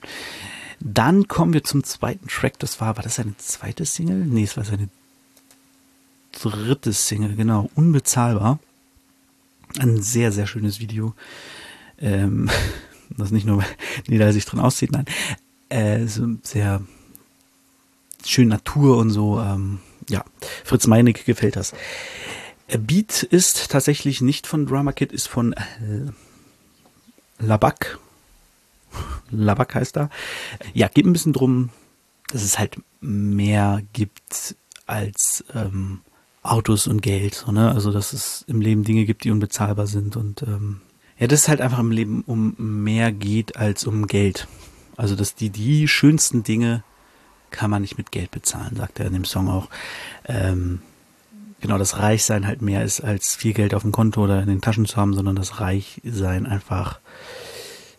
Dann 0.80 1.28
kommen 1.28 1.54
wir 1.54 1.64
zum 1.64 1.84
zweiten 1.84 2.28
Track. 2.28 2.58
Das 2.60 2.82
war, 2.82 2.98
war 2.98 3.04
das 3.04 3.16
seine 3.16 3.38
zweite 3.38 3.86
Single? 3.86 4.26
Nee, 4.26 4.44
es 4.44 4.58
war 4.58 4.66
seine 4.66 4.90
dritte 6.32 6.94
Single, 6.94 7.36
genau. 7.36 7.70
Unbezahlbar. 7.76 8.58
Ein 9.80 10.02
sehr, 10.02 10.32
sehr 10.32 10.48
schönes 10.48 10.80
Video. 10.80 11.14
Ähm, 12.00 12.50
das 13.18 13.32
nicht 13.32 13.46
nur, 13.46 13.64
nee, 14.08 14.18
da 14.18 14.32
sich 14.32 14.46
drin 14.46 14.60
auszieht, 14.60 14.92
nein. 14.92 15.06
Äh, 15.70 16.06
so 16.08 16.28
sehr 16.44 16.82
schön 18.26 18.48
Natur 18.48 18.98
und 18.98 19.10
so. 19.10 19.40
Ähm, 19.40 19.80
ja, 20.10 20.24
Fritz 20.64 20.88
Meinig 20.88 21.26
gefällt 21.26 21.56
das. 21.56 21.74
Äh, 22.68 22.78
Beat 22.78 23.24
ist 23.24 23.72
tatsächlich 23.72 24.22
nicht 24.22 24.48
von 24.48 24.66
Drama 24.66 24.92
Kid, 24.92 25.12
ist 25.12 25.28
von 25.28 25.54
äh, 25.54 26.12
Labak. 27.40 28.00
Labak 29.32 29.76
heißt 29.76 29.96
da. 29.96 30.10
Ja, 30.74 30.88
geht 30.88 31.06
ein 31.06 31.14
bisschen 31.14 31.34
drum, 31.34 31.70
dass 32.28 32.44
es 32.44 32.60
halt 32.60 32.78
mehr 33.02 33.82
gibt 33.94 34.56
als 34.86 35.44
ähm, 35.54 36.02
Autos 36.42 36.88
und 36.88 37.02
Geld. 37.02 37.36
So, 37.36 37.52
ne? 37.52 37.72
Also, 37.72 37.92
dass 37.92 38.14
es 38.14 38.44
im 38.48 38.62
Leben 38.62 38.84
Dinge 38.84 39.06
gibt, 39.06 39.24
die 39.24 39.32
unbezahlbar 39.32 39.88
sind. 39.88 40.16
Und 40.16 40.42
ähm, 40.44 40.82
ja, 41.24 41.28
dass 41.28 41.44
es 41.44 41.48
halt 41.48 41.62
einfach 41.62 41.80
im 41.80 41.92
Leben 41.92 42.22
um 42.28 42.54
mehr 42.58 43.14
geht 43.14 43.56
als 43.56 43.88
um 43.88 44.08
Geld. 44.08 44.50
Also, 44.98 45.16
dass 45.16 45.36
die, 45.36 45.50
die 45.50 45.88
schönsten 45.88 46.44
Dinge 46.44 46.84
kann 47.50 47.72
man 47.72 47.82
nicht 47.82 47.98
mit 47.98 48.12
Geld 48.12 48.30
bezahlen, 48.30 48.76
sagt 48.76 49.00
er 49.00 49.06
in 49.06 49.14
dem 49.14 49.24
Song 49.24 49.48
auch. 49.48 49.70
Ähm, 50.26 50.82
genau, 51.62 51.78
das 51.78 51.98
Reichsein 51.98 52.46
halt 52.46 52.62
mehr 52.62 52.84
ist 52.84 53.00
als 53.00 53.36
viel 53.36 53.54
Geld 53.54 53.74
auf 53.74 53.84
dem 53.84 53.94
Konto 53.94 54.26
oder 54.26 54.42
in 54.42 54.50
den 54.50 54.60
Taschen 54.60 54.86
zu 54.86 54.98
haben, 54.98 55.14
sondern 55.14 55.38
das 55.38 55.62
Reichsein 55.62 56.46
einfach 56.46 57.00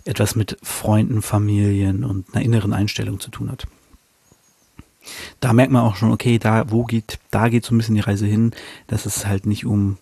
etwas 0.04 0.37
mit 0.37 0.59
Freunden, 0.62 1.23
Familien 1.23 2.04
und 2.04 2.26
einer 2.35 2.45
inneren 2.45 2.75
Einstellung 2.75 3.21
zu 3.21 3.31
tun 3.31 3.50
hat. 3.50 3.66
Da 5.40 5.54
merkt 5.54 5.73
man 5.73 5.81
auch 5.81 5.97
schon, 5.97 6.12
okay, 6.12 6.38
da, 6.38 6.71
wo 6.71 6.85
geht, 6.85 7.19
da 7.31 7.49
geht 7.49 7.64
so 7.64 7.75
ein 7.75 7.78
bisschen 7.78 7.95
die 7.95 8.02
Reise 8.02 8.26
hin, 8.26 8.52
dass 8.87 9.07
es 9.07 9.25
halt 9.25 9.47
nicht 9.47 9.64
um, 9.64 9.97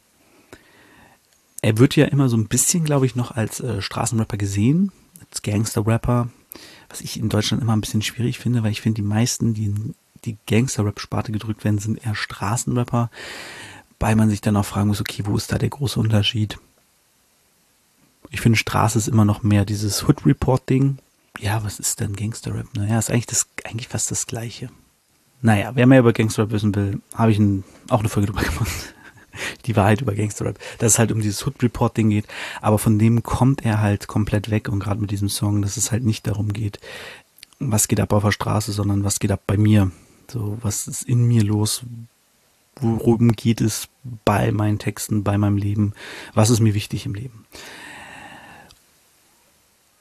er 1.62 1.78
wird 1.78 1.94
ja 1.94 2.06
immer 2.06 2.28
so 2.28 2.36
ein 2.36 2.48
bisschen, 2.48 2.84
glaube 2.84 3.06
ich, 3.06 3.14
noch 3.14 3.30
als 3.30 3.60
äh, 3.60 3.80
Straßenrapper 3.80 4.36
gesehen, 4.36 4.90
als 5.28 5.42
Gangster-Rapper, 5.42 6.28
was 6.88 7.00
ich 7.00 7.18
in 7.18 7.28
Deutschland 7.28 7.62
immer 7.62 7.72
ein 7.72 7.80
bisschen 7.80 8.02
schwierig 8.02 8.38
finde, 8.38 8.62
weil 8.62 8.72
ich 8.72 8.80
finde, 8.80 9.00
die 9.00 9.08
meisten, 9.08 9.54
die 9.54 9.66
in 9.66 9.94
die 10.24 10.36
Gangster-Rap-Sparte 10.46 11.32
gedrückt 11.32 11.64
werden, 11.64 11.78
sind 11.78 12.04
eher 12.04 12.16
Straßenrapper, 12.16 13.10
weil 14.00 14.16
man 14.16 14.28
sich 14.28 14.40
dann 14.40 14.56
auch 14.56 14.66
fragen 14.66 14.88
muss, 14.88 15.00
okay, 15.00 15.22
wo 15.24 15.36
ist 15.36 15.52
da 15.52 15.58
der 15.58 15.68
große 15.68 15.98
Unterschied? 15.98 16.58
Ich 18.30 18.40
finde, 18.40 18.58
Straße 18.58 18.98
ist 18.98 19.08
immer 19.08 19.24
noch 19.24 19.42
mehr 19.42 19.64
dieses 19.64 20.06
Hood-Report-Ding. 20.06 20.98
Ja, 21.38 21.62
was 21.64 21.78
ist 21.78 22.00
denn 22.00 22.16
Gangster-Rap? 22.16 22.66
Naja, 22.74 22.98
ist 22.98 23.10
eigentlich, 23.10 23.26
das, 23.26 23.46
eigentlich 23.64 23.88
fast 23.88 24.10
das 24.10 24.26
Gleiche. 24.26 24.68
Naja, 25.42 25.72
wer 25.74 25.86
mehr 25.86 26.00
über 26.00 26.12
Gangster-Rap 26.12 26.50
wissen 26.50 26.74
will, 26.74 27.00
habe 27.14 27.30
ich 27.30 27.38
ein, 27.38 27.62
auch 27.88 28.00
eine 28.00 28.08
Folge 28.08 28.32
drüber 28.32 28.42
gemacht 28.42 28.94
die 29.66 29.76
Wahrheit 29.76 30.00
über 30.00 30.14
Gangsterrap, 30.14 30.58
dass 30.78 30.92
es 30.92 30.98
halt 30.98 31.12
um 31.12 31.20
dieses 31.20 31.44
Hood 31.46 31.62
Report 31.62 31.96
Ding 31.96 32.10
geht, 32.10 32.26
aber 32.60 32.78
von 32.78 32.98
dem 32.98 33.22
kommt 33.22 33.64
er 33.64 33.80
halt 33.80 34.06
komplett 34.06 34.50
weg. 34.50 34.68
Und 34.68 34.80
gerade 34.80 35.00
mit 35.00 35.10
diesem 35.10 35.28
Song, 35.28 35.62
dass 35.62 35.76
es 35.76 35.92
halt 35.92 36.04
nicht 36.04 36.26
darum 36.26 36.52
geht, 36.52 36.78
was 37.58 37.88
geht 37.88 38.00
ab 38.00 38.12
auf 38.12 38.24
der 38.24 38.32
Straße, 38.32 38.72
sondern 38.72 39.04
was 39.04 39.20
geht 39.20 39.32
ab 39.32 39.42
bei 39.46 39.56
mir, 39.56 39.90
so 40.28 40.58
was 40.62 40.88
ist 40.88 41.02
in 41.02 41.26
mir 41.26 41.44
los, 41.44 41.82
worum 42.76 43.32
geht 43.32 43.60
es 43.60 43.88
bei 44.24 44.50
meinen 44.52 44.78
Texten, 44.78 45.22
bei 45.22 45.38
meinem 45.38 45.56
Leben, 45.56 45.92
was 46.34 46.50
ist 46.50 46.60
mir 46.60 46.74
wichtig 46.74 47.06
im 47.06 47.14
Leben. 47.14 47.44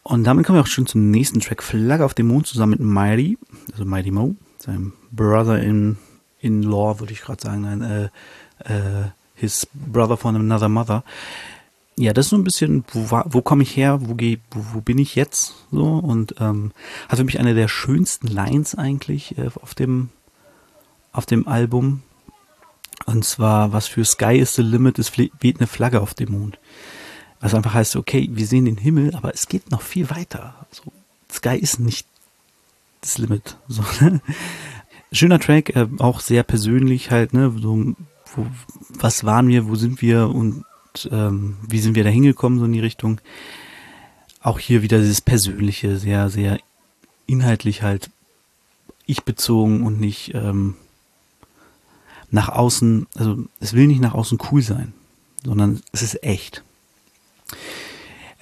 Und 0.04 0.24
damit 0.24 0.46
kommen 0.46 0.58
wir 0.58 0.64
auch 0.64 0.68
schon 0.68 0.88
zum 0.88 1.12
nächsten 1.12 1.40
Track, 1.40 1.62
Flagge 1.62 2.04
auf 2.04 2.14
dem 2.14 2.28
Mond 2.28 2.48
zusammen 2.48 2.72
mit 2.72 2.80
Mighty, 2.80 3.38
also 3.72 3.86
Mighty 3.86 4.12
Mo, 4.12 4.36
seinem 4.58 4.94
Brother 5.12 5.62
in, 5.62 5.98
in 6.40 6.64
Law, 6.64 7.00
würde 7.00 7.14
ich 7.14 7.22
gerade 7.22 7.42
sagen, 7.42 7.62
nein, 7.62 7.82
äh, 7.82 8.06
äh, 8.66 9.10
his 9.42 9.68
brother 9.74 10.18
from 10.18 10.36
another 10.36 10.70
mother. 10.70 11.04
Ja, 11.98 12.14
das 12.14 12.28
ist 12.28 12.30
so 12.30 12.38
ein 12.38 12.44
bisschen, 12.44 12.86
wo, 12.94 13.22
wo 13.26 13.42
komme 13.42 13.64
ich 13.64 13.76
her, 13.76 14.00
wo, 14.02 14.16
geh, 14.16 14.40
wo, 14.52 14.64
wo 14.74 14.82
bin 14.82 14.98
ich 14.98 15.16
jetzt 15.16 15.56
so 15.72 15.86
und 15.86 16.36
ähm, 16.40 16.72
hat 17.10 17.20
für 17.20 17.26
mich 17.26 17.40
eine 17.40 17.54
der 17.54 17.68
schönsten 17.68 18.28
Lines 18.28 18.76
eigentlich 18.76 19.38
äh, 19.38 19.50
auf 19.62 19.76
dem 19.76 20.10
auf 21.12 21.26
dem 21.26 21.48
Album 21.48 22.04
und 23.06 23.26
zwar 23.26 23.74
was 23.74 23.88
für 23.88 24.06
Sky 24.06 24.38
is 24.38 24.56
the 24.56 24.62
limit, 24.62 25.00
es 25.00 25.18
weht 25.18 25.60
eine 25.60 25.68
Flagge 25.68 26.02
auf 26.02 26.14
dem 26.14 26.32
Mond. 26.32 26.60
Was 27.42 27.54
einfach 27.56 27.74
heißt, 27.74 27.96
okay, 27.96 28.30
wir 28.32 28.46
sehen 28.46 28.66
den 28.66 28.78
Himmel, 28.78 29.16
aber 29.16 29.34
es 29.34 29.48
geht 29.48 29.72
noch 29.72 29.82
viel 29.82 30.10
weiter. 30.10 30.56
So, 30.72 30.94
Sky 31.32 31.58
ist 31.58 31.80
nicht 31.80 32.08
das 33.02 33.18
Limit. 33.18 33.58
So, 33.68 33.84
ne? 34.02 34.22
Schöner 35.12 35.40
Track, 35.40 35.76
äh, 35.76 35.88
auch 36.00 36.20
sehr 36.20 36.44
persönlich 36.44 37.12
halt, 37.12 37.34
ne? 37.34 37.54
So, 37.60 37.96
wo, 38.36 38.48
was 38.90 39.24
waren 39.24 39.48
wir, 39.48 39.68
wo 39.68 39.76
sind 39.76 40.02
wir 40.02 40.30
und 40.30 40.66
ähm, 41.12 41.58
wie 41.68 41.80
sind 41.80 41.96
wir 41.96 42.04
da 42.04 42.10
hingekommen, 42.10 42.60
so 42.60 42.66
in 42.66 42.74
die 42.74 42.80
Richtung. 42.80 43.22
Auch 44.42 44.60
hier 44.60 44.82
wieder 44.82 45.00
dieses 45.00 45.22
Persönliche, 45.22 45.98
sehr, 45.98 46.30
sehr 46.30 46.60
inhaltlich 47.28 47.82
halt 47.82 48.10
ich 49.06 49.24
bezogen 49.24 49.84
und 49.84 50.00
nicht 50.00 50.34
ähm, 50.34 50.76
nach 52.30 52.50
außen, 52.50 53.08
also 53.16 53.44
es 53.60 53.74
will 53.74 53.88
nicht 53.88 54.02
nach 54.02 54.14
außen 54.14 54.40
cool 54.52 54.62
sein, 54.62 54.94
sondern 55.44 55.82
es 55.92 56.02
ist 56.02 56.24
echt. 56.24 56.64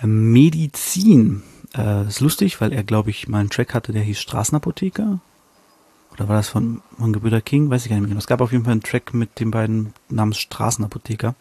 Medizin. 0.01 1.43
Äh, 1.75 2.07
ist 2.07 2.19
lustig, 2.19 2.61
weil 2.61 2.73
er, 2.73 2.83
glaube 2.83 3.09
ich, 3.09 3.27
mal 3.27 3.39
einen 3.39 3.49
Track 3.49 3.73
hatte, 3.73 3.91
der 3.91 4.01
hieß 4.01 4.19
Straßenapotheker. 4.19 5.19
Oder 6.19 6.27
war 6.27 6.35
das 6.35 6.49
von, 6.49 6.81
von 6.97 7.13
Gebrüder 7.13 7.39
King? 7.39 7.69
Weiß 7.69 7.83
ich 7.83 7.89
gar 7.89 7.95
nicht 7.95 8.01
mehr 8.01 8.09
genau. 8.09 8.19
Es 8.19 8.27
gab 8.27 8.41
auf 8.41 8.51
jeden 8.51 8.65
Fall 8.65 8.73
einen 8.73 8.83
Track 8.83 9.13
mit 9.13 9.39
den 9.39 9.51
beiden 9.51 9.93
namens 10.09 10.37
Straßenapotheker. 10.37 11.35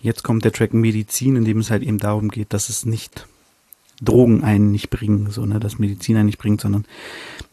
Jetzt 0.00 0.24
kommt 0.24 0.44
der 0.44 0.52
Track 0.52 0.74
Medizin, 0.74 1.36
in 1.36 1.46
dem 1.46 1.58
es 1.58 1.70
halt 1.70 1.82
eben 1.82 1.98
darum 1.98 2.28
geht, 2.28 2.52
dass 2.52 2.68
es 2.68 2.84
nicht 2.84 3.26
Drogen 4.02 4.44
einen 4.44 4.70
nicht 4.70 4.90
bringen, 4.90 5.30
so, 5.30 5.46
ne, 5.46 5.58
dass 5.58 5.78
Medizin 5.78 6.16
einen 6.16 6.26
nicht 6.26 6.38
bringt, 6.38 6.60
sondern 6.60 6.84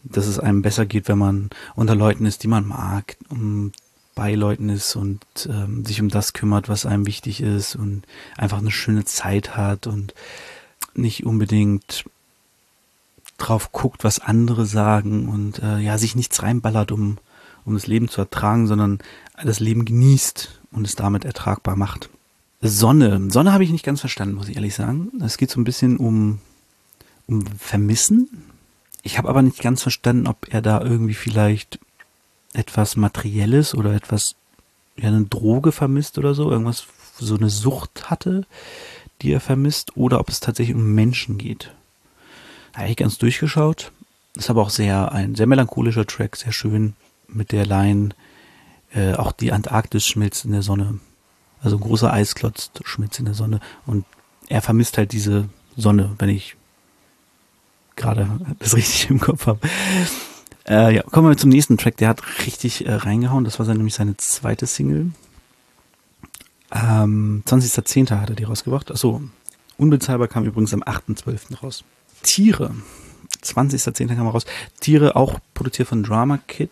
dass 0.04 0.28
es 0.28 0.40
einem 0.40 0.62
besser 0.62 0.86
geht, 0.86 1.08
wenn 1.08 1.18
man 1.18 1.50
unter 1.76 1.96
Leuten 1.96 2.26
ist, 2.26 2.44
die 2.44 2.48
man 2.48 2.68
mag, 2.68 3.18
um 3.30 3.72
bei 4.16 4.34
Leuten 4.34 4.70
ist 4.70 4.96
und 4.96 5.22
ähm, 5.48 5.86
sich 5.86 6.02
um 6.02 6.10
das 6.10 6.34
kümmert, 6.34 6.70
was 6.70 6.86
einem 6.86 7.06
wichtig 7.06 7.42
ist 7.42 7.76
und 7.76 8.04
einfach 8.36 8.58
eine 8.58 8.72
schöne 8.72 9.06
Zeit 9.06 9.56
hat 9.56 9.88
und 9.88 10.14
nicht 10.96 11.26
unbedingt 11.26 12.06
drauf 13.38 13.72
guckt, 13.72 14.04
was 14.04 14.20
andere 14.20 14.66
sagen 14.66 15.30
und 15.30 15.60
äh, 15.60 15.80
ja, 15.80 15.98
sich 15.98 16.16
nichts 16.16 16.42
reinballert, 16.42 16.92
um, 16.92 17.18
um 17.66 17.74
das 17.74 17.88
Leben 17.88 18.08
zu 18.08 18.22
ertragen, 18.22 18.68
sondern 18.68 19.00
das 19.44 19.60
Leben 19.60 19.86
genießt 19.86 20.62
und 20.72 20.86
es 20.88 20.96
damit 20.96 21.26
ertragbar 21.26 21.76
macht. 21.76 22.10
Sonne. 22.62 23.30
Sonne 23.30 23.54
habe 23.54 23.64
ich 23.64 23.72
nicht 23.72 23.86
ganz 23.86 24.00
verstanden, 24.00 24.36
muss 24.36 24.50
ich 24.50 24.56
ehrlich 24.56 24.74
sagen. 24.74 25.12
Es 25.22 25.38
geht 25.38 25.52
so 25.52 25.60
ein 25.60 25.64
bisschen 25.64 25.98
um, 25.98 26.40
um 27.28 27.46
Vermissen. 27.46 28.46
Ich 29.04 29.18
habe 29.18 29.30
aber 29.30 29.42
nicht 29.42 29.62
ganz 29.62 29.84
verstanden, 29.84 30.28
ob 30.28 30.52
er 30.52 30.62
da 30.62 30.82
irgendwie 30.82 31.14
vielleicht 31.14 31.80
etwas 32.54 32.96
Materielles 32.96 33.76
oder 33.76 33.94
etwas, 33.94 34.36
ja, 34.98 35.10
eine 35.10 35.26
Droge 35.26 35.72
vermisst 35.72 36.18
oder 36.18 36.34
so, 36.34 36.50
irgendwas, 36.50 36.88
so 37.20 37.36
eine 37.36 37.50
Sucht 37.50 38.10
hatte, 38.10 38.46
die 39.22 39.32
er 39.32 39.40
vermisst, 39.40 39.96
oder 39.96 40.20
ob 40.20 40.30
es 40.30 40.40
tatsächlich 40.40 40.76
um 40.76 40.94
Menschen 40.94 41.38
geht. 41.38 41.72
Da 42.78 42.84
habe 42.84 42.92
ich 42.92 42.98
ganz 42.98 43.18
durchgeschaut. 43.18 43.92
Ist 44.36 44.52
aber 44.52 44.62
auch 44.62 44.70
sehr, 44.70 45.12
ein 45.12 45.34
sehr 45.34 45.48
melancholischer 45.48 46.06
Track, 46.06 46.36
sehr 46.36 46.52
schön 46.52 46.94
mit 47.28 47.52
der 47.52 47.66
Line, 47.66 48.10
äh, 48.94 49.16
auch 49.16 49.32
die 49.32 49.52
Antarktis 49.52 50.06
schmilzt 50.06 50.46
in 50.46 50.52
der 50.52 50.62
Sonne. 50.62 51.00
Also 51.60 51.78
ein 51.78 51.82
großer 51.82 52.14
Eisklotz 52.14 52.70
schmilzt 52.84 53.18
in 53.18 53.26
der 53.26 53.34
Sonne 53.34 53.62
und 53.88 54.06
er 54.48 54.62
vermisst 54.62 55.00
halt 55.00 55.12
diese 55.12 55.50
Sonne, 55.76 56.14
wenn 56.20 56.30
ich 56.30 56.56
gerade 57.96 58.30
das 58.60 58.76
richtig 58.76 59.10
im 59.10 59.20
Kopf 59.22 59.48
habe. 59.48 59.60
Äh, 60.68 60.98
ja, 60.98 61.02
kommen 61.02 61.30
wir 61.30 61.36
zum 61.36 61.50
nächsten 61.50 61.80
Track. 61.80 61.98
Der 61.98 62.10
hat 62.10 62.22
richtig 62.46 62.86
äh, 62.86 62.94
reingehauen. 62.94 63.44
Das 63.44 63.58
war 63.58 63.66
sein, 63.66 63.78
nämlich 63.78 63.96
seine 63.96 64.18
zweite 64.18 64.68
Single. 64.68 65.14
Ähm, 66.72 67.42
20.10. 67.48 68.12
hat 68.12 68.30
er 68.30 68.36
die 68.36 68.44
rausgebracht. 68.44 68.92
Achso, 68.92 69.24
Unbezahlbar 69.78 70.28
kam 70.28 70.46
übrigens 70.46 70.76
am 70.76 70.84
8.12. 70.84 71.60
raus. 71.62 71.84
Tiere. 72.24 72.76
20.10. 73.44 74.16
kam 74.16 74.28
raus. 74.28 74.46
Tiere 74.80 75.16
auch 75.16 75.40
produziert 75.54 75.88
von 75.88 76.04
Drama 76.04 76.40
Kid. 76.48 76.70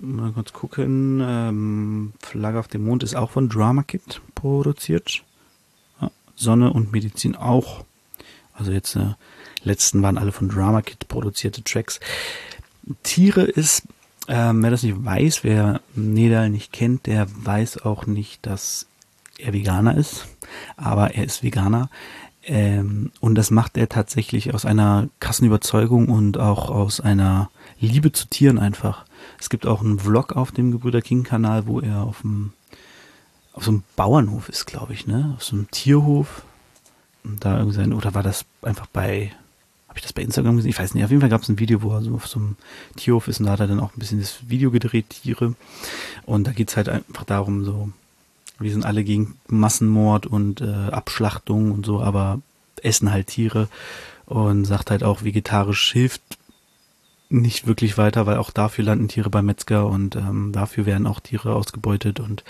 Mal 0.00 0.32
kurz 0.32 0.52
gucken. 0.52 1.20
Ähm, 1.24 2.12
Flagge 2.20 2.58
auf 2.58 2.68
dem 2.68 2.84
Mond 2.84 3.02
ist 3.02 3.14
auch 3.14 3.30
von 3.30 3.48
Drama 3.48 3.82
Kid 3.82 4.20
produziert. 4.34 5.22
Ja, 6.00 6.10
Sonne 6.36 6.72
und 6.72 6.92
Medizin 6.92 7.36
auch. 7.36 7.84
Also 8.54 8.72
jetzt 8.72 8.96
äh, 8.96 9.14
letzten 9.62 10.02
waren 10.02 10.18
alle 10.18 10.32
von 10.32 10.48
Drama 10.48 10.82
Kid 10.82 11.08
produzierte 11.08 11.62
Tracks. 11.62 12.00
Tiere 13.02 13.42
ist, 13.42 13.82
ähm, 14.28 14.62
wer 14.62 14.70
das 14.70 14.82
nicht 14.82 15.04
weiß, 15.04 15.44
wer 15.44 15.80
Nedal 15.94 16.50
nicht 16.50 16.72
kennt, 16.72 17.06
der 17.06 17.26
weiß 17.30 17.82
auch 17.84 18.06
nicht, 18.06 18.44
dass 18.46 18.86
er 19.38 19.52
Veganer 19.52 19.96
ist. 19.96 20.26
Aber 20.76 21.14
er 21.14 21.24
ist 21.24 21.42
Veganer. 21.42 21.88
Ähm, 22.44 23.12
und 23.20 23.36
das 23.36 23.50
macht 23.50 23.76
er 23.76 23.88
tatsächlich 23.88 24.52
aus 24.52 24.64
einer 24.64 25.08
krassen 25.20 25.46
Überzeugung 25.46 26.08
und 26.08 26.38
auch 26.38 26.70
aus 26.70 27.00
einer 27.00 27.50
Liebe 27.78 28.12
zu 28.12 28.26
Tieren 28.26 28.58
einfach. 28.58 29.04
Es 29.38 29.48
gibt 29.48 29.66
auch 29.66 29.80
einen 29.80 30.00
Vlog 30.00 30.32
auf 30.32 30.50
dem 30.52 30.72
Gebrüder 30.72 31.02
King 31.02 31.22
Kanal, 31.22 31.66
wo 31.66 31.80
er 31.80 32.02
auf 32.02 32.22
dem 32.22 32.52
auf 33.52 33.64
so 33.64 33.70
einem 33.70 33.82
Bauernhof 33.96 34.48
ist, 34.48 34.66
glaube 34.66 34.94
ich, 34.94 35.06
ne? 35.06 35.34
Auf 35.36 35.44
so 35.44 35.56
einem 35.56 35.70
Tierhof. 35.70 36.42
Und 37.22 37.44
da 37.44 37.58
irgendwie 37.58 37.76
sein, 37.76 37.92
oder 37.92 38.14
war 38.14 38.22
das 38.22 38.46
einfach 38.62 38.86
bei 38.86 39.32
habe 39.92 39.98
ich 39.98 40.04
das 40.04 40.14
bei 40.14 40.22
Instagram 40.22 40.56
gesehen? 40.56 40.70
Ich 40.70 40.78
weiß 40.78 40.94
nicht. 40.94 41.04
Auf 41.04 41.10
jeden 41.10 41.20
Fall 41.20 41.28
gab 41.28 41.42
es 41.42 41.50
ein 41.50 41.58
Video, 41.58 41.82
wo 41.82 41.90
er 41.90 42.00
so 42.00 42.14
auf 42.14 42.26
so 42.26 42.40
einem 42.40 42.56
Tierhof 42.96 43.28
ist 43.28 43.40
und 43.40 43.46
da 43.46 43.52
hat 43.52 43.60
er 43.60 43.66
dann 43.66 43.78
auch 43.78 43.94
ein 43.94 43.98
bisschen 43.98 44.20
das 44.20 44.48
Video 44.48 44.70
gedreht, 44.70 45.10
Tiere. 45.10 45.54
Und 46.24 46.46
da 46.46 46.52
geht 46.52 46.70
es 46.70 46.78
halt 46.78 46.88
einfach 46.88 47.24
darum, 47.24 47.62
so, 47.62 47.90
wir 48.62 48.72
sind 48.72 48.84
alle 48.84 49.04
gegen 49.04 49.38
Massenmord 49.48 50.26
und 50.26 50.60
äh, 50.60 50.90
Abschlachtung 50.90 51.72
und 51.72 51.86
so, 51.86 52.00
aber 52.00 52.40
essen 52.82 53.12
halt 53.12 53.28
Tiere 53.28 53.68
und 54.26 54.64
sagt 54.64 54.90
halt 54.90 55.04
auch, 55.04 55.22
vegetarisch 55.22 55.92
hilft 55.92 56.22
nicht 57.28 57.66
wirklich 57.66 57.96
weiter, 57.96 58.26
weil 58.26 58.36
auch 58.36 58.50
dafür 58.50 58.84
landen 58.84 59.08
Tiere 59.08 59.30
beim 59.30 59.46
Metzger 59.46 59.86
und 59.86 60.16
ähm, 60.16 60.52
dafür 60.52 60.86
werden 60.86 61.06
auch 61.06 61.20
Tiere 61.20 61.54
ausgebeutet 61.54 62.20
und 62.20 62.44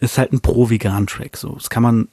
ist 0.00 0.18
halt 0.18 0.32
ein 0.32 0.40
Pro-Vegan-Track. 0.40 1.36
So, 1.36 1.54
das 1.54 1.70
kann 1.70 1.82
man 1.82 2.08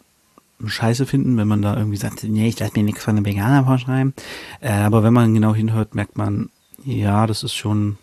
scheiße 0.65 1.06
finden, 1.06 1.38
wenn 1.38 1.48
man 1.48 1.62
da 1.62 1.77
irgendwie 1.77 1.98
sagt, 1.98 2.24
nee, 2.24 2.48
ich 2.48 2.60
lasse 2.60 2.74
mir 2.75 2.84
nichts 2.84 3.04
von 3.04 3.15
einem 3.15 3.25
Veganer 3.25 3.65
vorschreiben. 3.65 4.13
Äh, 4.60 4.72
aber 4.72 5.04
wenn 5.04 5.13
man 5.13 5.34
genau 5.34 5.54
hinhört, 5.54 5.96
merkt 5.96 6.18
man, 6.18 6.50
ja, 6.84 7.27
das 7.27 7.44
ist 7.44 7.54
schon, 7.54 7.98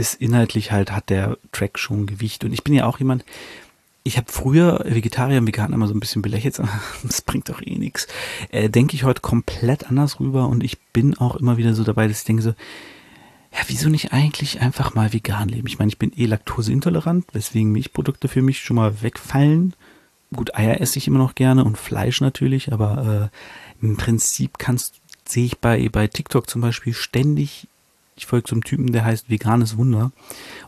ist 0.00 0.14
inhaltlich 0.20 0.72
halt, 0.72 0.90
hat 0.90 1.10
der 1.10 1.38
Track 1.52 1.78
schon 1.78 2.06
Gewicht. 2.06 2.44
Und 2.44 2.52
ich 2.52 2.64
bin 2.64 2.74
ja 2.74 2.86
auch 2.86 2.98
jemand, 2.98 3.24
ich 4.02 4.16
habe 4.16 4.32
früher 4.32 4.84
Vegetarier 4.84 5.38
und 5.38 5.46
Veganer 5.46 5.74
immer 5.74 5.86
so 5.86 5.94
ein 5.94 6.00
bisschen 6.00 6.22
belächelt, 6.22 6.60
das 7.02 7.22
bringt 7.22 7.48
doch 7.48 7.62
eh 7.62 7.76
nichts. 7.76 8.08
Äh, 8.50 8.70
Denke 8.70 8.96
ich 8.96 9.04
heute 9.04 9.20
komplett 9.20 9.86
anders 9.88 10.18
rüber 10.18 10.48
und 10.48 10.64
ich 10.64 10.78
bin 10.92 11.16
auch 11.18 11.36
immer 11.36 11.56
wieder 11.56 11.74
so 11.74 11.84
dabei, 11.84 12.08
dass 12.08 12.20
ich 12.20 12.24
denke 12.24 12.42
so, 12.42 12.54
ja, 13.52 13.58
wieso 13.66 13.88
nicht 13.88 14.12
eigentlich 14.12 14.60
einfach 14.60 14.94
mal 14.94 15.12
vegan 15.12 15.48
leben? 15.48 15.66
Ich 15.66 15.78
meine, 15.78 15.90
ich 15.90 15.98
bin 15.98 16.12
eh 16.16 16.26
laktoseintolerant, 16.26 17.26
weswegen 17.32 17.72
Milchprodukte 17.72 18.28
für 18.28 18.42
mich 18.42 18.60
schon 18.60 18.76
mal 18.76 19.02
wegfallen 19.02 19.74
gut, 20.34 20.54
Eier 20.54 20.80
esse 20.80 20.98
ich 20.98 21.08
immer 21.08 21.18
noch 21.18 21.34
gerne 21.34 21.64
und 21.64 21.78
Fleisch 21.78 22.20
natürlich, 22.20 22.72
aber 22.72 23.30
äh, 23.82 23.84
im 23.84 23.96
Prinzip 23.96 24.58
kannst, 24.58 25.00
sehe 25.24 25.44
ich 25.44 25.58
bei, 25.58 25.88
bei 25.88 26.06
TikTok 26.06 26.48
zum 26.48 26.60
Beispiel 26.60 26.94
ständig, 26.94 27.68
ich 28.20 28.26
folge 28.26 28.48
so 28.48 28.54
einem 28.54 28.64
Typen, 28.64 28.92
der 28.92 29.04
heißt 29.04 29.30
Veganes 29.30 29.76
Wunder 29.76 30.12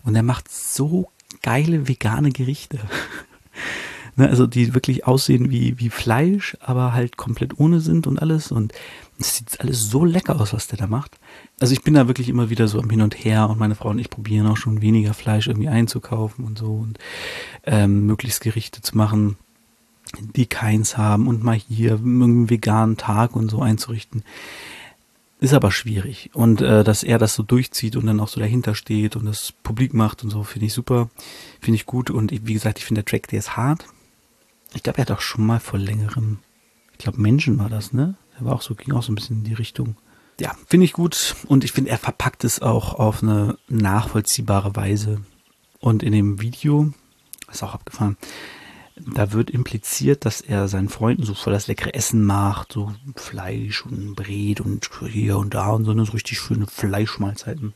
und 0.04 0.14
der 0.14 0.22
macht 0.22 0.50
so 0.50 1.10
geile 1.42 1.88
vegane 1.88 2.30
Gerichte. 2.30 2.78
ne, 4.16 4.28
also 4.28 4.46
die 4.46 4.74
wirklich 4.74 5.06
aussehen 5.06 5.50
wie, 5.50 5.78
wie 5.78 5.90
Fleisch, 5.90 6.56
aber 6.60 6.92
halt 6.92 7.16
komplett 7.16 7.58
ohne 7.58 7.80
sind 7.80 8.06
und 8.06 8.20
alles 8.20 8.50
und 8.52 8.72
es 9.18 9.36
sieht 9.36 9.60
alles 9.60 9.90
so 9.90 10.04
lecker 10.04 10.40
aus, 10.40 10.52
was 10.52 10.66
der 10.66 10.78
da 10.78 10.86
macht. 10.86 11.18
Also 11.60 11.74
ich 11.74 11.82
bin 11.82 11.94
da 11.94 12.08
wirklich 12.08 12.28
immer 12.28 12.50
wieder 12.50 12.68
so 12.68 12.80
am 12.80 12.90
Hin 12.90 13.02
und 13.02 13.14
Her 13.14 13.48
und 13.50 13.58
meine 13.58 13.74
Frau 13.74 13.90
und 13.90 13.98
ich 13.98 14.10
probieren 14.10 14.46
auch 14.46 14.56
schon 14.56 14.80
weniger 14.80 15.14
Fleisch 15.14 15.46
irgendwie 15.46 15.68
einzukaufen 15.68 16.44
und 16.44 16.58
so 16.58 16.74
und 16.74 16.98
ähm, 17.64 18.06
möglichst 18.06 18.40
Gerichte 18.40 18.80
zu 18.80 18.96
machen, 18.96 19.36
die 20.36 20.46
keins 20.46 20.96
haben 20.96 21.28
und 21.28 21.44
mal 21.44 21.54
hier 21.54 21.94
einen 21.94 22.50
veganen 22.50 22.96
Tag 22.96 23.36
und 23.36 23.50
so 23.50 23.60
einzurichten. 23.60 24.24
Ist 25.42 25.54
aber 25.54 25.72
schwierig. 25.72 26.30
Und 26.34 26.60
äh, 26.60 26.84
dass 26.84 27.02
er 27.02 27.18
das 27.18 27.34
so 27.34 27.42
durchzieht 27.42 27.96
und 27.96 28.06
dann 28.06 28.20
auch 28.20 28.28
so 28.28 28.38
dahinter 28.38 28.76
steht 28.76 29.16
und 29.16 29.24
das 29.24 29.50
publik 29.64 29.92
macht 29.92 30.22
und 30.22 30.30
so, 30.30 30.44
finde 30.44 30.66
ich 30.66 30.72
super. 30.72 31.10
Finde 31.60 31.74
ich 31.74 31.84
gut. 31.84 32.10
Und 32.10 32.30
wie 32.30 32.52
gesagt, 32.52 32.78
ich 32.78 32.84
finde 32.84 33.02
der 33.02 33.10
Track, 33.10 33.26
der 33.26 33.40
ist 33.40 33.56
hart. 33.56 33.86
Ich 34.72 34.84
glaube, 34.84 34.98
er 34.98 35.02
hat 35.02 35.10
auch 35.10 35.20
schon 35.20 35.44
mal 35.44 35.58
vor 35.58 35.80
längerem, 35.80 36.38
ich 36.92 36.98
glaube, 36.98 37.20
Menschen 37.20 37.58
war 37.58 37.68
das, 37.68 37.92
ne? 37.92 38.14
Der 38.38 38.46
war 38.46 38.54
auch 38.54 38.62
so, 38.62 38.76
ging 38.76 38.94
auch 38.94 39.02
so 39.02 39.10
ein 39.10 39.16
bisschen 39.16 39.38
in 39.38 39.44
die 39.44 39.54
Richtung. 39.54 39.96
Ja, 40.38 40.54
finde 40.68 40.84
ich 40.84 40.92
gut. 40.92 41.34
Und 41.48 41.64
ich 41.64 41.72
finde, 41.72 41.90
er 41.90 41.98
verpackt 41.98 42.44
es 42.44 42.62
auch 42.62 42.94
auf 42.94 43.24
eine 43.24 43.58
nachvollziehbare 43.66 44.76
Weise. 44.76 45.22
Und 45.80 46.04
in 46.04 46.12
dem 46.12 46.40
Video, 46.40 46.92
ist 47.50 47.64
auch 47.64 47.74
abgefahren, 47.74 48.16
da 48.96 49.32
wird 49.32 49.50
impliziert, 49.50 50.24
dass 50.24 50.40
er 50.40 50.68
seinen 50.68 50.88
Freunden 50.88 51.24
so 51.24 51.34
voll 51.34 51.52
das 51.52 51.66
leckere 51.66 51.94
Essen 51.94 52.24
macht, 52.24 52.72
so 52.72 52.92
Fleisch 53.16 53.84
und 53.84 54.14
Bret 54.14 54.60
und 54.60 54.88
hier 55.08 55.38
und 55.38 55.54
da 55.54 55.70
und 55.70 55.84
so 55.84 55.92
eine 55.92 56.04
so 56.04 56.12
richtig 56.12 56.38
schöne 56.38 56.66
Fleischmahlzeiten. 56.66 57.72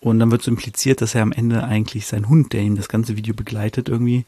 Und 0.00 0.18
dann 0.18 0.30
wird 0.30 0.42
so 0.42 0.50
impliziert, 0.50 1.00
dass 1.00 1.14
er 1.14 1.22
am 1.22 1.32
Ende 1.32 1.64
eigentlich 1.64 2.06
seinen 2.06 2.28
Hund, 2.28 2.52
der 2.52 2.62
ihm 2.62 2.76
das 2.76 2.88
ganze 2.88 3.16
Video 3.16 3.34
begleitet, 3.34 3.88
irgendwie 3.88 4.24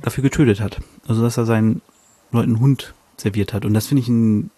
dafür 0.00 0.22
getötet 0.22 0.60
hat. 0.60 0.80
Also 1.06 1.22
dass 1.22 1.36
er 1.36 1.46
seinen 1.46 1.82
Leuten 2.32 2.60
Hund 2.60 2.94
serviert 3.16 3.52
hat. 3.52 3.64
Und 3.64 3.74
das 3.74 3.86
finde 3.86 4.02
ich 4.02 4.08
ein 4.08 4.50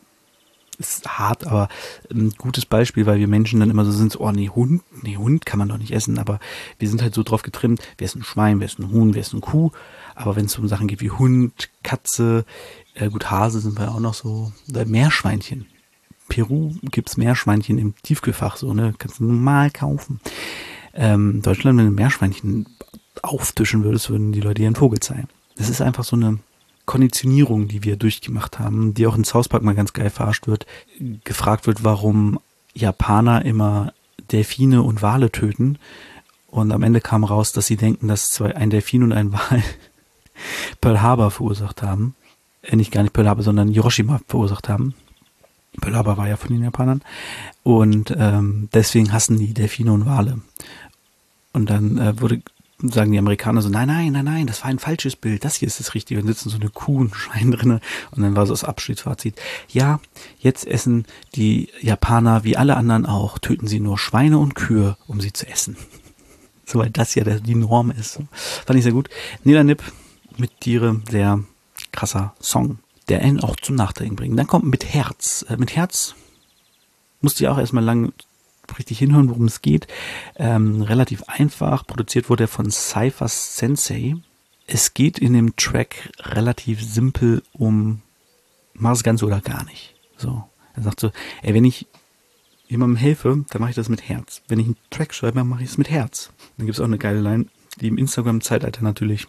ist 0.74 1.18
hart, 1.18 1.46
aber 1.46 1.68
ein 2.10 2.30
gutes 2.36 2.66
Beispiel, 2.66 3.06
weil 3.06 3.18
wir 3.18 3.28
Menschen 3.28 3.60
dann 3.60 3.70
immer 3.70 3.84
so 3.84 3.92
sind, 3.92 4.18
oh 4.18 4.30
nee, 4.30 4.48
Hund, 4.48 4.82
nee, 5.02 5.16
Hund 5.16 5.46
kann 5.46 5.58
man 5.58 5.68
doch 5.68 5.78
nicht 5.78 5.92
essen, 5.92 6.18
aber 6.18 6.40
wir 6.78 6.88
sind 6.88 7.02
halt 7.02 7.14
so 7.14 7.22
drauf 7.22 7.42
getrimmt, 7.42 7.80
wer 7.98 8.06
ist 8.06 8.16
ein 8.16 8.24
Schwein, 8.24 8.60
wer 8.60 8.66
ist 8.66 8.78
ein 8.78 8.90
Huhn, 8.90 9.14
wer 9.14 9.20
ist 9.20 9.32
ein 9.32 9.40
Kuh, 9.40 9.70
aber 10.14 10.36
wenn 10.36 10.46
es 10.46 10.58
um 10.58 10.68
Sachen 10.68 10.88
geht 10.88 11.00
wie 11.00 11.10
Hund, 11.10 11.70
Katze, 11.82 12.44
äh, 12.94 13.08
gut, 13.08 13.30
Hase 13.30 13.60
sind 13.60 13.78
wir 13.78 13.92
auch 13.92 14.00
noch 14.00 14.14
so, 14.14 14.52
oder 14.68 14.84
Meerschweinchen. 14.84 15.66
Peru 16.28 16.74
gibt's 16.90 17.16
Meerschweinchen 17.16 17.78
im 17.78 17.94
Tiefkühlfach, 18.02 18.56
so, 18.56 18.72
ne, 18.72 18.94
kannst 18.98 19.20
du 19.20 19.24
normal 19.24 19.70
kaufen. 19.70 20.20
Ähm, 20.94 21.42
Deutschland, 21.42 21.78
wenn 21.78 21.86
du 21.86 21.92
Meerschweinchen 21.92 22.66
auftischen 23.22 23.84
würdest, 23.84 24.10
würden 24.10 24.32
die 24.32 24.40
Leute 24.40 24.62
ihren 24.62 24.74
Vogel 24.74 25.00
zeigen. 25.00 25.28
Das 25.56 25.68
ist 25.68 25.80
einfach 25.80 26.04
so 26.04 26.16
eine 26.16 26.38
Konditionierung, 26.86 27.68
die 27.68 27.82
wir 27.82 27.96
durchgemacht 27.96 28.58
haben, 28.58 28.94
die 28.94 29.06
auch 29.06 29.16
in 29.16 29.24
South 29.24 29.48
Park 29.48 29.62
mal 29.62 29.74
ganz 29.74 29.92
geil 29.92 30.10
verarscht 30.10 30.46
wird, 30.46 30.66
gefragt 31.24 31.66
wird, 31.66 31.84
warum 31.84 32.38
Japaner 32.74 33.44
immer 33.44 33.92
Delfine 34.32 34.82
und 34.82 35.02
Wale 35.02 35.30
töten. 35.30 35.78
Und 36.48 36.72
am 36.72 36.82
Ende 36.82 37.00
kam 37.00 37.24
raus, 37.24 37.52
dass 37.52 37.66
sie 37.66 37.76
denken, 37.76 38.08
dass 38.08 38.30
zwei, 38.30 38.54
ein 38.54 38.70
Delfin 38.70 39.02
und 39.02 39.12
ein 39.12 39.32
Wal 39.32 39.62
Pearl 40.80 41.02
Harbor 41.02 41.30
verursacht 41.30 41.82
haben. 41.82 42.14
Äh, 42.62 42.76
nicht 42.76 42.92
gar 42.92 43.02
nicht 43.02 43.12
Pearl 43.12 43.28
Harbor, 43.28 43.44
sondern 43.44 43.68
Hiroshima 43.68 44.20
verursacht 44.28 44.68
haben. 44.68 44.94
Pearl 45.80 45.96
Harbor 45.96 46.16
war 46.16 46.28
ja 46.28 46.36
von 46.36 46.50
den 46.50 46.62
Japanern. 46.62 47.02
Und 47.62 48.14
ähm, 48.16 48.68
deswegen 48.72 49.12
hassen 49.12 49.38
die 49.38 49.54
Delfine 49.54 49.92
und 49.92 50.06
Wale. 50.06 50.40
Und 51.52 51.70
dann 51.70 51.98
äh, 51.98 52.20
wurde 52.20 52.42
sagen 52.92 53.12
die 53.12 53.18
Amerikaner 53.18 53.62
so, 53.62 53.68
nein, 53.68 53.88
nein, 53.88 54.12
nein, 54.12 54.24
nein, 54.24 54.46
das 54.46 54.62
war 54.62 54.70
ein 54.70 54.78
falsches 54.78 55.16
Bild, 55.16 55.44
das 55.44 55.56
hier 55.56 55.68
ist 55.68 55.80
das 55.80 55.94
Richtige. 55.94 56.20
Und 56.20 56.26
sitzen 56.26 56.50
so 56.50 56.56
eine 56.56 56.70
Kuh 56.70 56.98
und 56.98 57.14
Schwein 57.14 57.50
drinne. 57.50 57.80
Und 58.10 58.22
dann 58.22 58.36
war 58.36 58.46
so 58.46 58.52
das 58.52 58.64
Abschiedsfazit. 58.64 59.40
Ja, 59.68 60.00
jetzt 60.38 60.66
essen 60.66 61.06
die 61.34 61.70
Japaner 61.80 62.44
wie 62.44 62.56
alle 62.56 62.76
anderen 62.76 63.06
auch, 63.06 63.38
töten 63.38 63.66
sie 63.66 63.80
nur 63.80 63.98
Schweine 63.98 64.38
und 64.38 64.54
Kühe, 64.54 64.96
um 65.06 65.20
sie 65.20 65.32
zu 65.32 65.46
essen. 65.46 65.76
Soweit 66.66 66.96
das 66.96 67.14
ja 67.14 67.24
die 67.24 67.54
Norm 67.54 67.90
ist. 67.90 68.20
Fand 68.66 68.78
ich 68.78 68.84
sehr 68.84 68.92
gut. 68.92 69.08
Nila 69.44 69.64
Nip 69.64 69.82
mit 70.36 70.60
Tiere, 70.60 71.00
sehr 71.10 71.44
krasser 71.92 72.34
Song, 72.40 72.78
der 73.08 73.20
einen 73.20 73.40
auch 73.40 73.56
zum 73.56 73.76
Nachdenken 73.76 74.16
bringt. 74.16 74.38
Dann 74.38 74.46
kommt 74.46 74.64
mit 74.64 74.84
Herz. 74.84 75.44
Äh, 75.48 75.56
mit 75.56 75.76
Herz 75.76 76.14
musste 77.20 77.44
ich 77.44 77.48
auch 77.48 77.58
erstmal 77.58 77.84
lang 77.84 78.12
richtig 78.78 78.98
hinhören, 78.98 79.28
worum 79.28 79.46
es 79.46 79.62
geht. 79.62 79.86
Ähm, 80.36 80.82
relativ 80.82 81.22
einfach. 81.24 81.86
Produziert 81.86 82.30
wurde 82.30 82.44
er 82.44 82.48
von 82.48 82.70
Cypher 82.70 83.28
Sensei. 83.28 84.16
Es 84.66 84.94
geht 84.94 85.18
in 85.18 85.32
dem 85.34 85.56
Track 85.56 86.10
relativ 86.20 86.82
simpel 86.82 87.42
um 87.52 88.00
mach 88.74 88.92
es 88.92 89.02
ganz 89.02 89.22
oder 89.22 89.40
gar 89.40 89.64
nicht. 89.64 89.94
So. 90.16 90.44
Er 90.74 90.82
sagt 90.82 91.00
so, 91.00 91.12
ey, 91.42 91.54
wenn 91.54 91.64
ich 91.64 91.86
jemandem 92.66 92.96
helfe, 92.96 93.44
dann 93.48 93.60
mache 93.60 93.70
ich 93.70 93.76
das 93.76 93.88
mit 93.88 94.08
Herz. 94.08 94.42
Wenn 94.48 94.58
ich 94.58 94.66
einen 94.66 94.76
Track 94.90 95.14
schreibe, 95.14 95.38
dann 95.38 95.48
mache 95.48 95.62
ich 95.62 95.70
es 95.70 95.78
mit 95.78 95.90
Herz. 95.90 96.30
Dann 96.56 96.66
gibt 96.66 96.76
es 96.76 96.80
auch 96.80 96.86
eine 96.86 96.98
geile 96.98 97.20
Line, 97.20 97.46
die 97.80 97.88
im 97.88 97.98
Instagram-Zeitalter 97.98 98.82
natürlich 98.82 99.26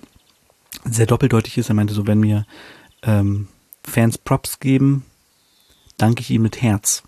sehr 0.83 1.05
doppeldeutig 1.05 1.57
ist. 1.57 1.69
Er 1.69 1.75
meinte 1.75 1.93
so, 1.93 2.07
wenn 2.07 2.19
mir 2.19 2.45
ähm, 3.03 3.47
Fans 3.83 4.17
Props 4.17 4.59
geben, 4.59 5.05
danke 5.97 6.21
ich 6.21 6.31
ihm 6.31 6.41
mit 6.41 6.61
Herz. 6.61 7.03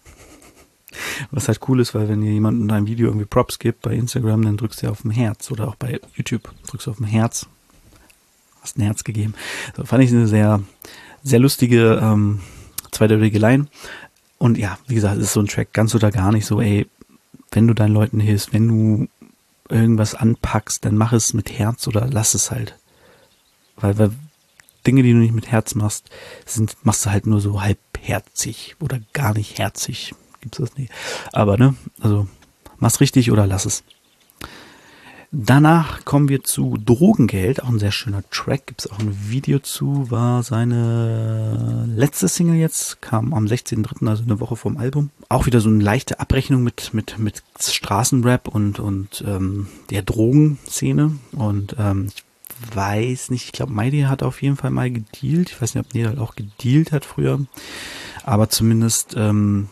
Was 1.31 1.47
halt 1.47 1.60
cool 1.67 1.79
ist, 1.79 1.93
weil 1.95 2.10
wenn 2.10 2.21
ihr 2.21 2.31
jemandem 2.31 2.63
in 2.65 2.71
einem 2.71 2.88
Video 2.88 3.07
irgendwie 3.07 3.25
Props 3.25 3.60
gibt 3.60 3.81
bei 3.81 3.93
Instagram, 3.93 4.43
dann 4.43 4.57
drückst 4.57 4.83
du 4.83 4.89
auf 4.89 5.03
ein 5.03 5.12
Herz 5.12 5.51
oder 5.51 5.67
auch 5.67 5.75
bei 5.75 5.99
YouTube 6.15 6.51
drückst 6.67 6.88
du 6.88 6.91
auf 6.91 6.99
ein 6.99 7.05
Herz. 7.05 7.47
Hast 8.62 8.77
ein 8.77 8.83
Herz 8.83 9.03
gegeben. 9.03 9.33
So 9.75 9.83
fand 9.86 10.03
ich 10.03 10.12
eine 10.12 10.27
sehr, 10.27 10.62
sehr 11.23 11.39
lustige 11.39 11.99
ähm, 12.01 12.41
zweideutige 12.91 13.39
Line. 13.39 13.67
Und 14.38 14.57
ja, 14.57 14.77
wie 14.88 14.95
gesagt, 14.95 15.17
es 15.17 15.25
ist 15.25 15.33
so 15.33 15.39
ein 15.39 15.47
Track 15.47 15.73
ganz 15.73 15.95
oder 15.95 16.12
gar 16.12 16.31
nicht 16.31 16.45
so, 16.45 16.62
ey, 16.62 16.88
wenn 17.51 17.67
du 17.67 17.73
deinen 17.73 17.93
Leuten 17.93 18.19
hilfst, 18.19 18.53
wenn 18.53 18.67
du 18.67 19.07
irgendwas 19.69 20.15
anpackst, 20.15 20.86
dann 20.86 20.97
mach 20.97 21.13
es 21.13 21.33
mit 21.33 21.51
Herz 21.57 21.88
oder 21.88 22.07
lass 22.07 22.33
es 22.33 22.51
halt. 22.51 22.77
Weil, 23.75 23.97
weil 23.97 24.12
Dinge, 24.86 25.03
die 25.03 25.12
du 25.12 25.17
nicht 25.17 25.33
mit 25.33 25.51
Herz 25.51 25.75
machst, 25.75 26.10
sind, 26.45 26.75
machst 26.83 27.05
du 27.05 27.12
halt 27.12 27.27
nur 27.27 27.41
so 27.41 27.62
halbherzig 27.62 28.75
oder 28.79 28.99
gar 29.13 29.33
nicht 29.33 29.57
herzig 29.57 30.13
gibt's 30.47 30.57
das 30.57 30.77
nicht. 30.77 30.91
Aber 31.33 31.57
ne, 31.57 31.75
also 31.99 32.27
mach's 32.79 32.99
richtig 32.99 33.31
oder 33.31 33.47
lass 33.47 33.65
es. 33.65 33.83
Danach 35.31 36.05
kommen 36.05 36.29
wir 36.29 36.45
zu 36.45 36.77
Drogengeld, 36.83 37.62
auch 37.62 37.67
ein 37.67 37.79
sehr 37.79 37.91
schöner 37.91 38.23
Track, 38.31 38.67
gibt's 38.67 38.89
auch 38.89 38.99
ein 38.99 39.29
Video 39.29 39.60
zu, 39.60 40.10
war 40.10 40.41
seine 40.41 41.86
letzte 41.93 42.29
Single 42.29 42.55
jetzt, 42.55 43.01
kam 43.01 43.33
am 43.33 43.45
16.3., 43.45 44.07
also 44.07 44.23
eine 44.23 44.39
Woche 44.39 44.55
vorm 44.55 44.77
Album. 44.77 45.10
Auch 45.27 45.45
wieder 45.45 45.60
so 45.60 45.67
eine 45.67 45.83
leichte 45.83 46.21
Abrechnung 46.21 46.63
mit, 46.63 46.93
mit, 46.93 47.19
mit 47.19 47.43
Straßenrap 47.60 48.47
und, 48.47 48.79
und 48.79 49.21
ähm, 49.27 49.67
der 49.89 50.01
Drogenszene. 50.01 51.19
Und 51.33 51.75
ähm, 51.77 52.07
ich 52.07 52.23
weiß 52.73 53.29
nicht, 53.29 53.45
ich 53.45 53.51
glaube, 53.51 53.73
Maidi 53.73 54.03
hat 54.03 54.23
auf 54.23 54.41
jeden 54.41 54.55
Fall 54.55 54.71
mal 54.71 54.89
gedealt. 54.89 55.49
Ich 55.49 55.62
weiß 55.62 55.75
nicht, 55.75 55.86
ob 55.86 55.93
Nedal 55.93 56.19
auch 56.19 56.36
gedealt 56.36 56.93
hat 56.93 57.03
früher. 57.03 57.41
Aber 58.23 58.49
zumindest 58.49 59.15
ähm, 59.17 59.67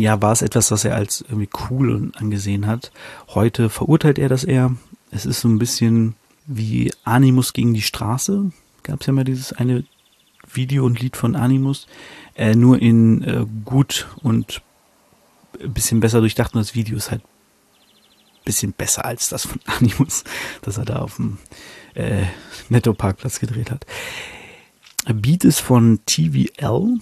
ja, 0.00 0.20
war 0.20 0.32
es 0.32 0.42
etwas, 0.42 0.70
was 0.70 0.84
er 0.84 0.94
als 0.94 1.22
irgendwie 1.22 1.48
cool 1.70 2.10
angesehen 2.16 2.66
hat. 2.66 2.92
Heute 3.28 3.70
verurteilt 3.70 4.18
er 4.18 4.28
das 4.28 4.44
eher. 4.44 4.74
Es 5.10 5.26
ist 5.26 5.40
so 5.40 5.48
ein 5.48 5.58
bisschen 5.58 6.16
wie 6.46 6.92
Animus 7.04 7.52
gegen 7.52 7.74
die 7.74 7.82
Straße. 7.82 8.50
Gab 8.82 9.00
es 9.00 9.06
ja 9.06 9.12
mal 9.12 9.24
dieses 9.24 9.52
eine 9.52 9.84
Video 10.52 10.84
und 10.84 11.00
Lied 11.00 11.16
von 11.16 11.36
Animus. 11.36 11.86
Äh, 12.34 12.54
nur 12.54 12.80
in 12.80 13.22
äh, 13.22 13.46
gut 13.64 14.08
und 14.22 14.62
bisschen 15.60 16.00
besser 16.00 16.20
durchdacht. 16.20 16.54
Und 16.54 16.60
das 16.60 16.74
Video 16.74 16.96
ist 16.96 17.10
halt 17.10 17.22
ein 17.22 18.44
bisschen 18.44 18.72
besser 18.72 19.04
als 19.04 19.28
das 19.28 19.46
von 19.46 19.60
Animus, 19.78 20.24
das 20.62 20.78
er 20.78 20.84
da 20.84 20.96
auf 20.96 21.16
dem 21.16 21.38
äh, 21.94 22.24
Netto-Parkplatz 22.68 23.38
gedreht 23.38 23.70
hat. 23.70 23.86
Beat 25.06 25.44
ist 25.44 25.60
von 25.60 26.00
TVL. 26.06 26.98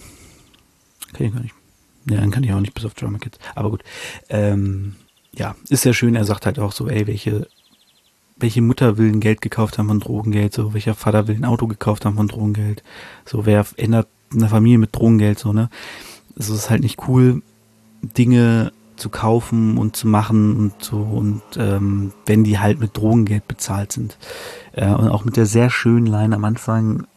Kann 1.13 1.27
ich 1.27 1.33
gar 1.33 1.41
nicht 1.41 1.55
ja, 2.09 2.17
dann 2.17 2.31
kann 2.31 2.43
ich 2.43 2.53
auch 2.53 2.59
nicht 2.59 2.73
bis 2.73 2.85
auf 2.85 2.93
Drama 2.93 3.17
Kids. 3.17 3.39
Aber 3.55 3.69
gut. 3.69 3.83
Ähm, 4.29 4.95
ja, 5.35 5.55
ist 5.69 5.81
sehr 5.81 5.93
schön. 5.93 6.15
Er 6.15 6.25
sagt 6.25 6.45
halt 6.45 6.59
auch 6.59 6.71
so, 6.71 6.87
ey, 6.87 7.07
welche, 7.07 7.47
welche 8.37 8.61
Mutter 8.61 8.97
will 8.97 9.11
ein 9.11 9.19
Geld 9.19 9.41
gekauft 9.41 9.77
haben 9.77 9.87
von 9.87 9.99
Drogengeld, 9.99 10.53
so, 10.53 10.73
welcher 10.73 10.93
Vater 10.93 11.27
will 11.27 11.35
ein 11.35 11.45
Auto 11.45 11.67
gekauft 11.67 12.05
haben 12.05 12.17
von 12.17 12.27
Drogengeld, 12.27 12.83
so, 13.25 13.45
wer 13.45 13.65
ändert 13.77 14.07
eine 14.31 14.47
Familie 14.47 14.77
mit 14.77 14.95
Drogengeld, 14.95 15.39
so, 15.39 15.53
ne? 15.53 15.69
Also, 16.37 16.53
es 16.53 16.61
ist 16.61 16.69
halt 16.69 16.81
nicht 16.81 17.07
cool, 17.07 17.41
Dinge 18.01 18.71
zu 18.95 19.09
kaufen 19.09 19.77
und 19.77 19.95
zu 19.95 20.07
machen 20.07 20.55
und 20.55 20.83
so, 20.83 20.97
und 20.97 21.41
ähm, 21.57 22.13
wenn 22.25 22.43
die 22.43 22.59
halt 22.59 22.79
mit 22.79 22.95
Drogengeld 22.95 23.47
bezahlt 23.47 23.91
sind. 23.91 24.17
Äh, 24.73 24.87
und 24.87 25.09
auch 25.09 25.25
mit 25.25 25.35
der 25.35 25.45
sehr 25.45 25.69
schönen 25.69 26.05
Line 26.05 26.35
am 26.35 26.45
Anfang, 26.45 27.07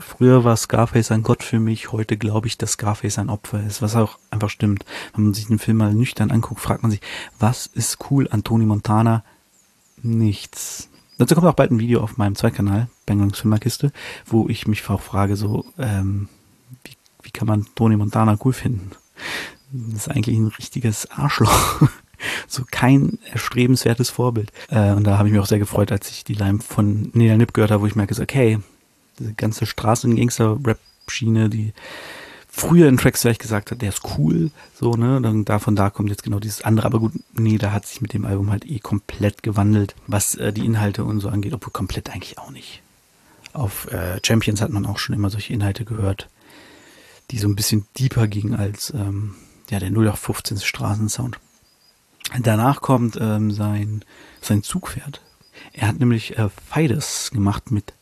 früher 0.00 0.44
war 0.44 0.56
Scarface 0.56 1.12
ein 1.12 1.22
Gott 1.22 1.42
für 1.42 1.60
mich, 1.60 1.92
heute 1.92 2.16
glaube 2.16 2.46
ich, 2.46 2.58
dass 2.58 2.72
Scarface 2.72 3.18
ein 3.18 3.30
Opfer 3.30 3.64
ist, 3.64 3.82
was 3.82 3.96
auch 3.96 4.18
einfach 4.30 4.50
stimmt. 4.50 4.84
Wenn 5.14 5.24
man 5.24 5.34
sich 5.34 5.46
den 5.46 5.58
Film 5.58 5.78
mal 5.78 5.94
nüchtern 5.94 6.30
anguckt, 6.30 6.60
fragt 6.60 6.82
man 6.82 6.90
sich, 6.90 7.00
was 7.38 7.66
ist 7.66 7.98
cool 8.10 8.28
an 8.30 8.44
Tony 8.44 8.66
Montana? 8.66 9.24
Nichts. 10.02 10.88
Dazu 11.18 11.34
kommt 11.34 11.46
auch 11.46 11.54
bald 11.54 11.70
ein 11.70 11.78
Video 11.78 12.00
auf 12.00 12.16
meinem 12.16 12.34
Zweitkanal, 12.34 12.88
Banglungs 13.04 13.40
Filmerkiste, 13.40 13.92
wo 14.26 14.48
ich 14.48 14.66
mich 14.66 14.88
auch 14.88 15.02
frage, 15.02 15.36
so, 15.36 15.66
ähm, 15.78 16.28
wie, 16.84 16.96
wie 17.22 17.30
kann 17.30 17.46
man 17.46 17.66
Tony 17.74 17.96
Montana 17.96 18.38
cool 18.44 18.54
finden? 18.54 18.90
Das 19.72 20.06
ist 20.06 20.10
eigentlich 20.10 20.38
ein 20.38 20.48
richtiges 20.48 21.10
Arschloch. 21.10 21.82
so 22.46 22.64
kein 22.70 23.18
erstrebenswertes 23.30 24.10
Vorbild. 24.10 24.52
Äh, 24.68 24.92
und 24.92 25.04
da 25.04 25.18
habe 25.18 25.28
ich 25.28 25.32
mich 25.32 25.40
auch 25.40 25.46
sehr 25.46 25.58
gefreut, 25.58 25.92
als 25.92 26.10
ich 26.10 26.24
die 26.24 26.34
Line 26.34 26.60
von 26.60 27.10
Neil 27.12 27.36
Nip 27.36 27.54
gehört 27.54 27.70
habe, 27.70 27.82
wo 27.82 27.86
ich 27.86 27.96
merke, 27.96 28.20
okay, 28.20 28.58
diese 29.20 29.34
ganze 29.34 29.66
Straßen-Gangster-Rap-Schiene, 29.66 31.48
die 31.48 31.72
früher 32.48 32.88
in 32.88 32.96
Tracks 32.96 33.22
vielleicht 33.22 33.40
gesagt 33.40 33.70
hat, 33.70 33.80
der 33.80 33.90
ist 33.90 34.02
cool, 34.18 34.50
so, 34.74 34.94
ne, 34.94 35.20
dann 35.20 35.44
davon 35.44 35.76
da 35.76 35.88
kommt 35.88 36.10
jetzt 36.10 36.24
genau 36.24 36.40
dieses 36.40 36.62
andere, 36.62 36.86
aber 36.86 36.98
gut, 36.98 37.12
nee, 37.34 37.58
da 37.58 37.72
hat 37.72 37.86
sich 37.86 38.00
mit 38.00 38.12
dem 38.12 38.24
Album 38.24 38.50
halt 38.50 38.66
eh 38.66 38.80
komplett 38.80 39.42
gewandelt, 39.42 39.94
was 40.06 40.34
äh, 40.34 40.52
die 40.52 40.64
Inhalte 40.64 41.04
und 41.04 41.20
so 41.20 41.28
angeht, 41.28 41.54
obwohl 41.54 41.72
komplett 41.72 42.10
eigentlich 42.10 42.38
auch 42.38 42.50
nicht. 42.50 42.82
Auf 43.52 43.90
äh, 43.92 44.20
Champions 44.24 44.60
hat 44.60 44.70
man 44.70 44.86
auch 44.86 44.98
schon 44.98 45.14
immer 45.14 45.30
solche 45.30 45.52
Inhalte 45.52 45.84
gehört, 45.84 46.28
die 47.30 47.38
so 47.38 47.48
ein 47.48 47.56
bisschen 47.56 47.86
deeper 47.98 48.26
gingen 48.26 48.54
als 48.54 48.90
ähm, 48.90 49.36
ja, 49.70 49.78
der 49.78 49.90
0815 49.90 50.58
Straßensound. 50.58 51.38
Danach 52.42 52.80
kommt 52.80 53.16
ähm, 53.20 53.50
sein, 53.50 54.04
sein 54.40 54.62
Zugpferd. 54.62 55.20
Er 55.72 55.88
hat 55.88 55.98
nämlich 55.98 56.38
äh, 56.38 56.48
Fides 56.72 57.30
gemacht 57.32 57.70
mit 57.70 57.92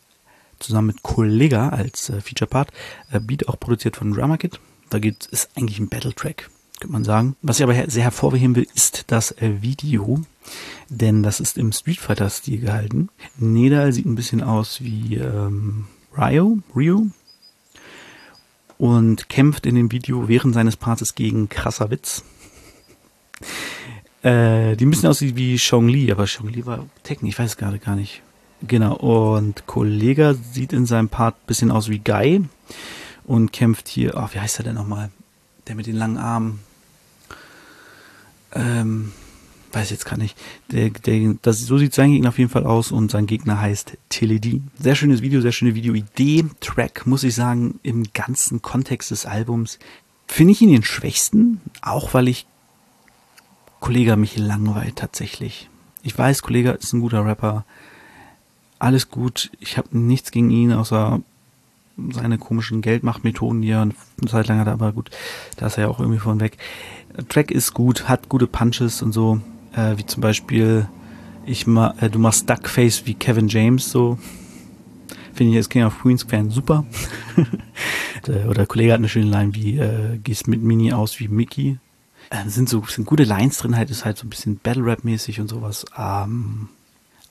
zusammen 0.59 0.89
mit 0.89 1.03
Kollega 1.03 1.69
als 1.71 2.11
äh, 2.11 2.21
Feature-Part. 2.21 2.71
Äh, 3.11 3.21
Beat 3.21 3.49
auch 3.49 3.59
produziert 3.59 3.97
von 3.97 4.13
Drama 4.13 4.37
Kit. 4.37 4.61
Da 4.91 4.99
geht 4.99 5.27
ist 5.27 5.51
eigentlich 5.57 5.79
ein 5.79 5.89
Battle-Track, 5.89 6.51
könnte 6.81 6.93
man 6.93 7.05
sagen. 7.05 7.37
Was 7.43 7.59
ich 7.59 7.65
aber 7.65 7.75
her 7.75 7.91
sehr 7.91 8.05
hervorheben 8.05 8.57
will, 8.57 8.67
ist 8.75 9.05
das 9.09 9.33
äh, 9.33 9.61
Video, 9.61 10.21
denn 10.89 11.23
das 11.23 11.41
ist 11.41 11.59
im 11.59 11.73
Street 11.73 12.01
Fighter-Stil 12.01 12.61
gehalten. 12.61 13.09
Nedal 13.37 13.93
sieht 13.93 14.07
ein 14.07 14.15
bisschen 14.15 14.43
aus 14.43 14.81
wie 14.81 15.17
ähm, 15.17 15.87
Ryo, 16.17 16.59
Rio 16.75 17.09
und 18.79 19.29
kämpft 19.29 19.67
in 19.67 19.75
dem 19.75 19.93
Video 19.93 20.29
während 20.29 20.55
seines 20.55 20.77
Parts 20.77 21.15
gegen 21.15 21.49
krasser 21.49 21.91
Witz. 21.91 22.25
Äh, 24.23 24.77
die 24.77 24.87
bisschen 24.87 25.09
aussieht 25.09 25.37
wie 25.37 25.59
Chong 25.59 25.89
Li, 25.89 26.11
aber 26.11 26.27
Chong 26.27 26.49
Li 26.49 26.67
war 26.67 26.87
Tekken, 27.03 27.29
ich 27.29 27.39
weiß 27.39 27.57
gerade 27.57 27.79
gar 27.79 27.95
nicht. 27.95 28.23
Genau, 28.67 28.95
und 28.97 29.67
Kollega 29.67 30.35
sieht 30.35 30.73
in 30.73 30.87
seinem 30.87 31.09
Part 31.09 31.37
ein 31.37 31.47
bisschen 31.47 31.71
aus 31.71 31.89
wie 31.89 32.01
Guy 32.01 32.45
und 33.25 33.53
kämpft 33.53 33.89
hier, 33.89 34.17
ach, 34.17 34.35
wie 34.35 34.41
heißt 34.41 34.59
er 34.59 34.65
denn 34.65 34.75
nochmal? 34.75 35.11
Der 35.67 35.75
mit 35.75 35.87
den 35.87 35.97
langen 35.97 36.17
Armen. 36.17 36.61
Ähm, 38.53 39.13
weiß 39.73 39.91
jetzt 39.91 40.07
gar 40.07 40.17
nicht. 40.17 40.37
Der, 40.73 40.91
der, 40.91 41.35
das, 41.43 41.61
so 41.61 41.79
sieht 41.79 41.95
sein 41.95 42.11
Gegner 42.11 42.31
auf 42.31 42.39
jeden 42.39 42.51
Fall 42.51 42.65
aus 42.65 42.91
und 42.91 43.11
sein 43.11 43.27
Gegner 43.27 43.61
heißt 43.61 43.97
Teledin. 44.09 44.69
Sehr 44.81 44.95
schönes 44.95 45.23
Video, 45.23 45.41
sehr 45.41 45.53
schöne 45.53 45.75
Videoidee. 45.75 46.47
Track, 46.61 47.07
muss 47.07 47.25
ich 47.25 47.35
sagen, 47.35 47.79
im 47.83 48.05
ganzen 48.13 48.63
Kontext 48.63 49.11
des 49.11 49.27
Albums 49.27 49.79
finde 50.27 50.53
ich 50.53 50.63
ihn 50.63 50.71
den 50.71 50.85
schwächsten, 50.85 51.61
auch 51.83 52.15
weil 52.15 52.29
ich 52.29 52.47
Kollege 53.81 54.17
mich 54.17 54.37
langweilt 54.37 54.97
tatsächlich. 54.97 55.69
Ich 56.03 56.17
weiß, 56.17 56.43
Kollege 56.43 56.71
ist 56.71 56.93
ein 56.93 57.01
guter 57.01 57.25
Rapper. 57.25 57.65
Alles 58.79 59.11
gut. 59.11 59.51
Ich 59.61 59.77
habe 59.77 59.97
nichts 59.97 60.31
gegen 60.31 60.51
ihn, 60.51 60.73
außer 60.73 61.21
seine 62.13 62.39
komischen 62.39 62.81
Geldmachtmethoden, 62.81 63.63
die 63.63 63.71
er 63.71 63.83
eine 63.83 63.95
Zeit 64.27 64.49
lang 64.49 64.61
hat, 64.61 64.69
aber 64.69 64.93
gut, 64.93 65.11
da 65.57 65.67
ist 65.67 65.79
er 65.79 65.85
ja 65.85 65.89
auch 65.89 65.99
irgendwie 66.01 66.21
von 66.21 66.41
weg. 66.41 66.57
Track 67.29 67.51
ist 67.51 67.75
gut, 67.75 68.09
hat 68.09 68.29
gute 68.29 68.47
Punches 68.47 69.03
und 69.03 69.13
so, 69.13 69.41
äh, 69.75 69.97
wie 69.97 70.07
zum 70.07 70.21
Beispiel, 70.21 70.89
ich 71.45 71.67
ma, 71.67 71.95
äh, 72.01 72.09
du 72.09 72.19
machst 72.19 72.49
Duckface 72.49 73.07
wie 73.07 73.15
Kevin 73.15 73.49
James, 73.49 73.91
so. 73.91 74.19
Finde 75.35 75.53
ich 75.53 75.57
als 75.57 75.69
King 75.69 75.85
of 75.85 76.01
Queens 76.01 76.25
Fan 76.25 76.51
super. 76.51 76.85
Oder 78.29 78.55
der 78.55 78.67
Kollege 78.67 78.93
hat 78.93 78.99
eine 78.99 79.09
schöne 79.09 79.31
Line 79.31 79.55
wie, 79.55 79.79
äh, 79.79 80.19
gehst 80.19 80.49
mit 80.49 80.63
Mini 80.63 80.93
aus 80.93 81.19
wie 81.21 81.29
Mickey, 81.29 81.79
äh, 82.31 82.49
sind 82.49 82.69
so 82.69 82.85
sind 82.87 83.07
gute 83.07 83.25
Lines 83.25 83.59
drin, 83.59 83.77
halt 83.77 83.91
ist 83.91 84.05
halt 84.05 84.19
so 84.19 84.27
ein 84.27 84.31
bisschen 84.31 84.59
Battle 84.59 84.85
Rap 84.85 85.05
mäßig 85.05 85.41
und 85.41 85.49
sowas. 85.49 85.85
Ähm, 85.97 86.69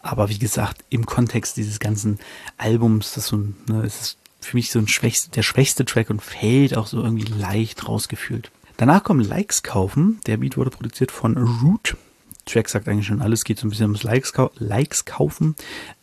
aber 0.08 0.30
wie 0.30 0.40
gesagt, 0.40 0.84
im 0.90 1.06
Kontext 1.06 1.58
dieses 1.58 1.80
ganzen 1.80 2.20
Albums, 2.58 3.14
das 3.14 3.28
so, 3.28 3.38
ne, 3.38 3.84
es 3.84 4.00
ist 4.02 4.18
für 4.40 4.56
mich 4.56 4.72
so 4.72 4.80
ein 4.80 4.88
schwächst, 4.88 5.36
der 5.36 5.44
schwächste 5.44 5.86
Track 5.86 6.10
und 6.10 6.22
fällt 6.22 6.78
auch 6.78 6.88
so 6.88 7.02
irgendwie 7.04 7.26
leicht 7.26 7.88
rausgefühlt. 7.88 8.52
Danach 8.78 9.04
kommt 9.04 9.28
Likes 9.28 9.64
kaufen. 9.64 10.20
Der 10.28 10.38
Beat 10.38 10.56
wurde 10.56 10.70
produziert 10.70 11.12
von 11.12 11.36
Root. 11.36 11.98
Track 12.46 12.70
sagt 12.70 12.88
eigentlich 12.88 13.08
schon 13.08 13.22
alles, 13.22 13.44
geht 13.44 13.60
so 13.60 13.68
ein 13.68 13.72
bisschen 13.72 13.88
ums 13.88 14.04
Likes, 14.04 14.34
Likes 14.56 15.06
kaufen. 15.06 15.56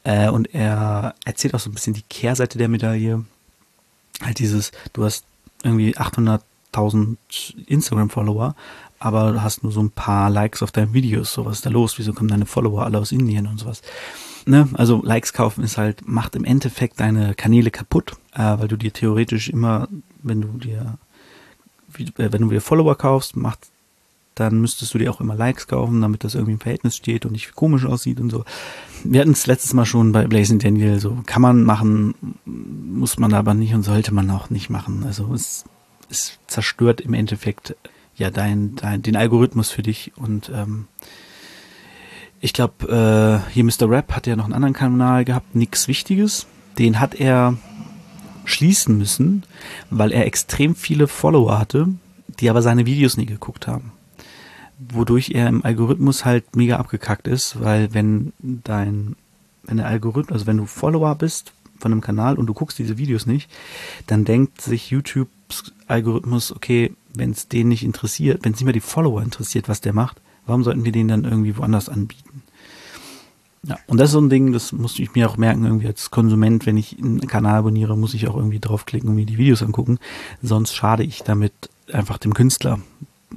Äh, 0.02 0.28
und 0.28 0.52
er 0.54 1.14
erzählt 1.24 1.54
auch 1.54 1.60
so 1.60 1.70
ein 1.70 1.74
bisschen 1.74 1.94
die 1.94 2.02
Kehrseite 2.02 2.58
der 2.58 2.68
Medaille. 2.68 3.24
Halt 4.20 4.38
dieses, 4.38 4.72
du 4.92 5.04
hast 5.04 5.24
irgendwie 5.62 5.96
800.000 5.96 7.16
Instagram-Follower, 7.66 8.54
aber 8.98 9.32
du 9.32 9.42
hast 9.42 9.62
nur 9.62 9.72
so 9.72 9.80
ein 9.80 9.90
paar 9.90 10.30
Likes 10.30 10.62
auf 10.62 10.72
deinen 10.72 10.94
Videos. 10.94 11.32
So, 11.32 11.44
was 11.44 11.56
ist 11.56 11.66
da 11.66 11.70
los? 11.70 11.98
Wieso 11.98 12.12
kommen 12.12 12.28
deine 12.28 12.46
Follower 12.46 12.84
alle 12.84 12.98
aus 12.98 13.12
Indien 13.12 13.46
und 13.46 13.58
sowas? 13.58 13.82
Ne? 14.46 14.68
Also 14.74 15.02
Likes 15.02 15.32
kaufen 15.32 15.64
ist 15.64 15.78
halt, 15.78 16.06
macht 16.06 16.36
im 16.36 16.44
Endeffekt 16.44 17.00
deine 17.00 17.34
Kanäle 17.34 17.70
kaputt, 17.70 18.12
äh, 18.34 18.58
weil 18.58 18.68
du 18.68 18.76
dir 18.76 18.92
theoretisch 18.92 19.48
immer, 19.48 19.88
wenn 20.22 20.40
du 20.40 20.48
dir, 20.58 20.98
äh, 21.98 22.32
wenn 22.32 22.42
du 22.42 22.50
dir 22.50 22.60
Follower 22.60 22.96
kaufst, 22.96 23.36
macht 23.36 23.68
dann 24.34 24.60
müsstest 24.60 24.92
du 24.94 24.98
dir 24.98 25.10
auch 25.10 25.20
immer 25.20 25.34
Likes 25.34 25.66
kaufen, 25.66 26.00
damit 26.00 26.24
das 26.24 26.34
irgendwie 26.34 26.54
im 26.54 26.60
Verhältnis 26.60 26.96
steht 26.96 27.24
und 27.24 27.32
nicht 27.32 27.54
komisch 27.54 27.84
aussieht 27.84 28.20
und 28.20 28.30
so. 28.30 28.44
Wir 29.04 29.20
hatten 29.20 29.32
es 29.32 29.46
letztes 29.46 29.74
Mal 29.74 29.86
schon 29.86 30.12
bei 30.12 30.26
Blazing 30.26 30.58
Daniel, 30.58 30.98
so 30.98 31.18
kann 31.26 31.42
man 31.42 31.62
machen, 31.62 32.14
muss 32.44 33.18
man 33.18 33.32
aber 33.32 33.54
nicht 33.54 33.74
und 33.74 33.82
sollte 33.82 34.12
man 34.12 34.30
auch 34.30 34.50
nicht 34.50 34.70
machen. 34.70 35.04
Also 35.04 35.32
es, 35.34 35.64
es 36.10 36.38
zerstört 36.46 37.00
im 37.00 37.14
Endeffekt 37.14 37.76
ja 38.16 38.30
dein, 38.30 38.76
dein, 38.76 39.02
den 39.02 39.16
Algorithmus 39.16 39.70
für 39.70 39.82
dich 39.82 40.12
und 40.16 40.50
ähm, 40.54 40.86
ich 42.44 42.52
glaube, 42.52 43.42
äh, 43.48 43.52
hier 43.52 43.64
Mr. 43.64 43.88
Rap 43.88 44.12
hat 44.12 44.26
ja 44.26 44.36
noch 44.36 44.44
einen 44.44 44.52
anderen 44.52 44.74
Kanal 44.74 45.24
gehabt, 45.24 45.54
nix 45.54 45.88
Wichtiges. 45.88 46.46
Den 46.78 47.00
hat 47.00 47.14
er 47.14 47.56
schließen 48.44 48.98
müssen, 48.98 49.44
weil 49.88 50.12
er 50.12 50.26
extrem 50.26 50.74
viele 50.74 51.08
Follower 51.08 51.58
hatte, 51.58 51.88
die 52.40 52.50
aber 52.50 52.60
seine 52.60 52.84
Videos 52.84 53.16
nie 53.16 53.24
geguckt 53.24 53.66
haben. 53.66 53.92
Wodurch 54.78 55.30
er 55.30 55.48
im 55.48 55.64
Algorithmus 55.64 56.26
halt 56.26 56.54
mega 56.54 56.76
abgekackt 56.76 57.28
ist, 57.28 57.62
weil 57.62 57.94
wenn 57.94 58.34
dein, 58.40 59.16
wenn 59.62 59.78
der 59.78 59.86
Algorithmus, 59.86 60.34
also 60.34 60.46
wenn 60.46 60.58
du 60.58 60.66
Follower 60.66 61.14
bist 61.14 61.54
von 61.78 61.92
einem 61.92 62.02
Kanal 62.02 62.36
und 62.36 62.46
du 62.46 62.52
guckst 62.52 62.78
diese 62.78 62.98
Videos 62.98 63.24
nicht, 63.24 63.50
dann 64.06 64.26
denkt 64.26 64.60
sich 64.60 64.90
YouTubes 64.90 65.72
Algorithmus, 65.86 66.52
okay, 66.52 66.92
wenn 67.14 67.30
es 67.30 67.48
den 67.48 67.68
nicht 67.68 67.84
interessiert, 67.84 68.44
wenn 68.44 68.52
es 68.52 68.58
nicht 68.58 68.64
mehr 68.64 68.72
die 68.72 68.80
Follower 68.80 69.22
interessiert, 69.22 69.68
was 69.68 69.80
der 69.80 69.92
macht, 69.92 70.20
warum 70.46 70.64
sollten 70.64 70.84
wir 70.84 70.92
den 70.92 71.08
dann 71.08 71.24
irgendwie 71.24 71.56
woanders 71.56 71.88
anbieten? 71.88 72.42
Ja, 73.66 73.78
und 73.86 73.98
das 73.98 74.10
ist 74.10 74.12
so 74.12 74.20
ein 74.20 74.28
Ding, 74.28 74.52
das 74.52 74.72
muss 74.72 74.98
ich 74.98 75.14
mir 75.14 75.28
auch 75.28 75.38
merken, 75.38 75.64
irgendwie 75.64 75.86
als 75.86 76.10
Konsument, 76.10 76.66
wenn 76.66 76.76
ich 76.76 76.98
einen 76.98 77.26
Kanal 77.26 77.60
abonniere, 77.60 77.96
muss 77.96 78.12
ich 78.12 78.28
auch 78.28 78.36
irgendwie 78.36 78.60
draufklicken 78.60 79.08
und 79.08 79.14
mir 79.14 79.24
die 79.24 79.38
Videos 79.38 79.62
angucken. 79.62 79.98
Sonst 80.42 80.74
schade 80.74 81.02
ich 81.02 81.22
damit 81.22 81.52
einfach 81.90 82.18
dem 82.18 82.34
Künstler 82.34 82.78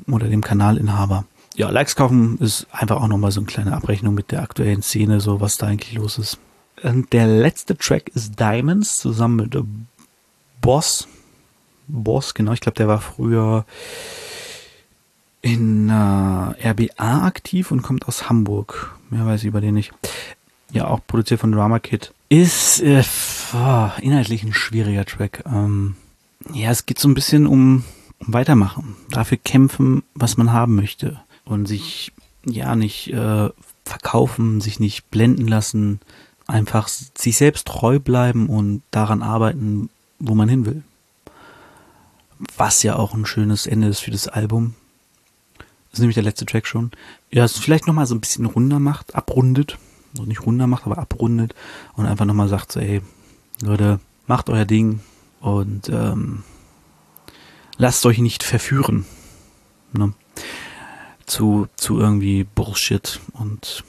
oder 0.08 0.28
dem 0.28 0.42
Kanalinhaber. 0.42 1.26
Ja, 1.56 1.70
Likes 1.70 1.96
kaufen 1.96 2.38
ist 2.40 2.68
einfach 2.72 3.02
auch 3.02 3.08
nochmal 3.08 3.32
so 3.32 3.40
eine 3.40 3.48
kleine 3.48 3.74
Abrechnung 3.74 4.14
mit 4.14 4.32
der 4.32 4.44
aktuellen 4.44 4.84
Szene, 4.84 5.22
so 5.22 5.40
was 5.40 5.58
da 5.58 5.68
eigentlich 5.68 5.94
los 5.94 6.18
ist. 6.18 6.40
Und 6.84 7.14
der 7.14 7.26
letzte 7.26 7.78
Track 7.78 8.10
ist 8.10 8.40
Diamonds 8.40 8.98
zusammen 8.98 9.38
mit 9.38 9.58
Boss. 10.62 11.08
Boss, 11.88 12.34
genau, 12.34 12.54
ich 12.54 12.62
glaube, 12.62 12.76
der 12.76 12.88
war 12.88 13.00
früher 13.00 13.66
in 15.42 15.90
äh, 15.90 16.70
RBA 16.70 17.26
aktiv 17.26 17.72
und 17.72 17.82
kommt 17.82 18.08
aus 18.08 18.30
Hamburg. 18.30 18.98
Mehr 19.10 19.26
weiß 19.26 19.42
ich 19.42 19.48
über 19.48 19.62
den 19.62 19.76
nicht. 19.76 19.94
Ja, 20.72 20.88
auch 20.88 21.00
produziert 21.06 21.40
von 21.40 21.52
Drama 21.52 21.80
Kid. 21.80 22.14
Ist 22.30 22.82
äh, 22.82 23.04
oh, 23.54 23.90
inhaltlich 24.02 24.44
ein 24.44 24.54
schwieriger 24.54 25.06
Track. 25.06 25.44
Ähm, 25.46 25.96
ja, 26.54 26.72
es 26.72 26.86
geht 26.86 27.00
so 27.00 27.08
ein 27.08 27.14
bisschen 27.14 27.48
um, 27.48 27.84
um 28.20 28.34
Weitermachen. 28.34 28.98
Dafür 29.10 29.38
kämpfen, 29.38 30.04
was 30.14 30.38
man 30.38 30.52
haben 30.52 30.76
möchte. 30.76 31.22
Und 31.46 31.68
sich 31.68 32.12
ja 32.46 32.76
nicht 32.76 33.14
äh, 33.14 33.50
verkaufen, 33.86 34.60
sich 34.60 34.80
nicht 34.80 35.10
blenden 35.10 35.48
lassen. 35.48 36.02
Einfach 36.48 36.88
sich 36.90 37.38
selbst 37.38 37.68
treu 37.68 38.00
bleiben 38.00 38.48
und 38.48 38.82
daran 38.92 39.22
arbeiten, 39.22 39.90
wo 40.20 40.36
man 40.36 40.50
hin 40.50 40.66
will. 40.66 40.84
Was 42.58 42.84
ja 42.84 42.96
auch 42.96 43.14
ein 43.14 43.26
schönes 43.26 43.66
Ende 43.66 43.88
ist 43.88 44.00
für 44.00 44.12
das 44.12 44.28
Album. 44.28 44.76
Das 45.58 46.00
ist 46.00 46.00
nämlich 46.00 46.16
der 46.16 46.24
letzte 46.24 46.46
Track 46.46 46.68
schon. 46.68 46.92
Ja, 47.32 47.44
es 47.44 47.58
vielleicht 47.58 47.88
nochmal 47.88 48.06
so 48.06 48.16
ein 48.16 48.20
bisschen 48.22 48.46
runder 48.46 48.80
macht, 48.80 49.16
abrundet. 49.16 49.78
Also 50.12 50.24
nicht 50.24 50.46
runder 50.46 50.68
macht, 50.68 50.86
aber 50.86 50.98
abrundet. 50.98 51.56
Und 51.94 52.06
einfach 52.06 52.26
nochmal 52.26 52.48
sagt 52.48 52.72
so, 52.72 52.80
ey, 52.80 53.02
Leute, 53.62 54.00
macht 54.28 54.50
euer 54.50 54.66
Ding 54.66 55.00
und 55.40 55.90
ähm, 55.90 56.44
lasst 57.78 58.06
euch 58.06 58.20
nicht 58.20 58.44
verführen. 58.44 59.06
Ne? 59.94 60.14
Zu, 61.26 61.68
zu 61.76 62.00
irgendwie 62.00 62.44
Bullshit 62.44 63.20
und 63.34 63.84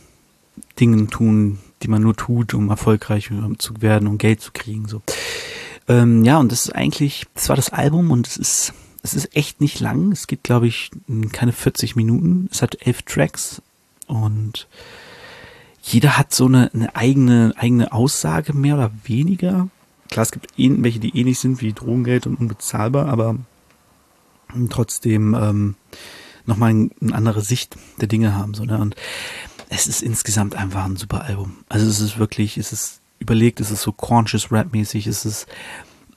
Dingen 0.80 1.10
tun, 1.10 1.58
die 1.82 1.88
man 1.88 2.02
nur 2.02 2.16
tut, 2.16 2.54
um 2.54 2.70
erfolgreich 2.70 3.30
zu 3.58 3.82
werden, 3.82 4.08
um 4.08 4.18
Geld 4.18 4.40
zu 4.40 4.52
kriegen. 4.52 4.88
So. 4.88 5.02
Ähm, 5.88 6.24
ja, 6.24 6.38
und 6.38 6.52
das 6.52 6.66
ist 6.66 6.74
eigentlich, 6.74 7.24
das 7.34 7.48
war 7.48 7.56
das 7.56 7.70
Album 7.70 8.10
und 8.10 8.26
es 8.26 8.36
ist, 8.36 8.74
es 9.02 9.14
ist 9.14 9.34
echt 9.34 9.60
nicht 9.60 9.80
lang. 9.80 10.12
Es 10.12 10.26
geht, 10.26 10.42
glaube 10.42 10.66
ich, 10.66 10.90
keine 11.32 11.52
40 11.52 11.96
Minuten. 11.96 12.48
Es 12.52 12.62
hat 12.62 12.86
elf 12.86 13.02
Tracks 13.02 13.62
und 14.06 14.68
jeder 15.82 16.18
hat 16.18 16.34
so 16.34 16.46
eine, 16.46 16.70
eine 16.74 16.94
eigene, 16.94 17.54
eigene 17.56 17.92
Aussage, 17.92 18.52
mehr 18.52 18.74
oder 18.74 18.90
weniger. 19.04 19.68
Klar, 20.10 20.22
es 20.22 20.32
gibt 20.32 20.52
welche, 20.56 20.98
die 20.98 21.16
ähnlich 21.18 21.38
sind 21.38 21.60
wie 21.62 21.72
Drogengeld 21.72 22.26
und 22.26 22.38
unbezahlbar, 22.38 23.08
aber 23.08 23.36
trotzdem 24.70 25.34
ähm, 25.34 25.74
nochmal 26.46 26.70
ein, 26.70 26.90
eine 27.00 27.14
andere 27.14 27.42
Sicht 27.42 27.76
der 28.00 28.08
Dinge 28.08 28.34
haben. 28.34 28.54
So, 28.54 28.64
ne? 28.64 28.78
Und 28.78 28.96
es 29.68 29.86
ist 29.86 30.02
insgesamt 30.02 30.54
einfach 30.54 30.84
ein 30.84 30.96
super 30.96 31.22
Album. 31.22 31.58
Also 31.68 31.86
es 31.86 32.00
ist 32.00 32.18
wirklich, 32.18 32.56
es 32.56 32.72
ist 32.72 33.00
überlegt, 33.18 33.60
es 33.60 33.70
ist 33.70 33.82
so 33.82 33.92
conscious 33.92 34.50
Rap-mäßig, 34.50 35.06
es 35.06 35.24
ist 35.24 35.46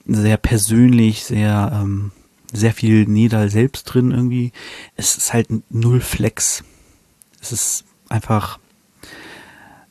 sehr 0.06 0.36
persönlich, 0.36 1.24
sehr, 1.24 1.72
ähm, 1.74 2.12
sehr 2.52 2.72
viel 2.72 3.06
Nedal 3.06 3.50
selbst 3.50 3.84
drin 3.84 4.10
irgendwie. 4.10 4.52
Es 4.96 5.16
ist 5.16 5.32
halt 5.32 5.48
null 5.70 6.00
Flex. 6.00 6.64
Es 7.40 7.52
ist 7.52 7.84
einfach, 8.08 8.58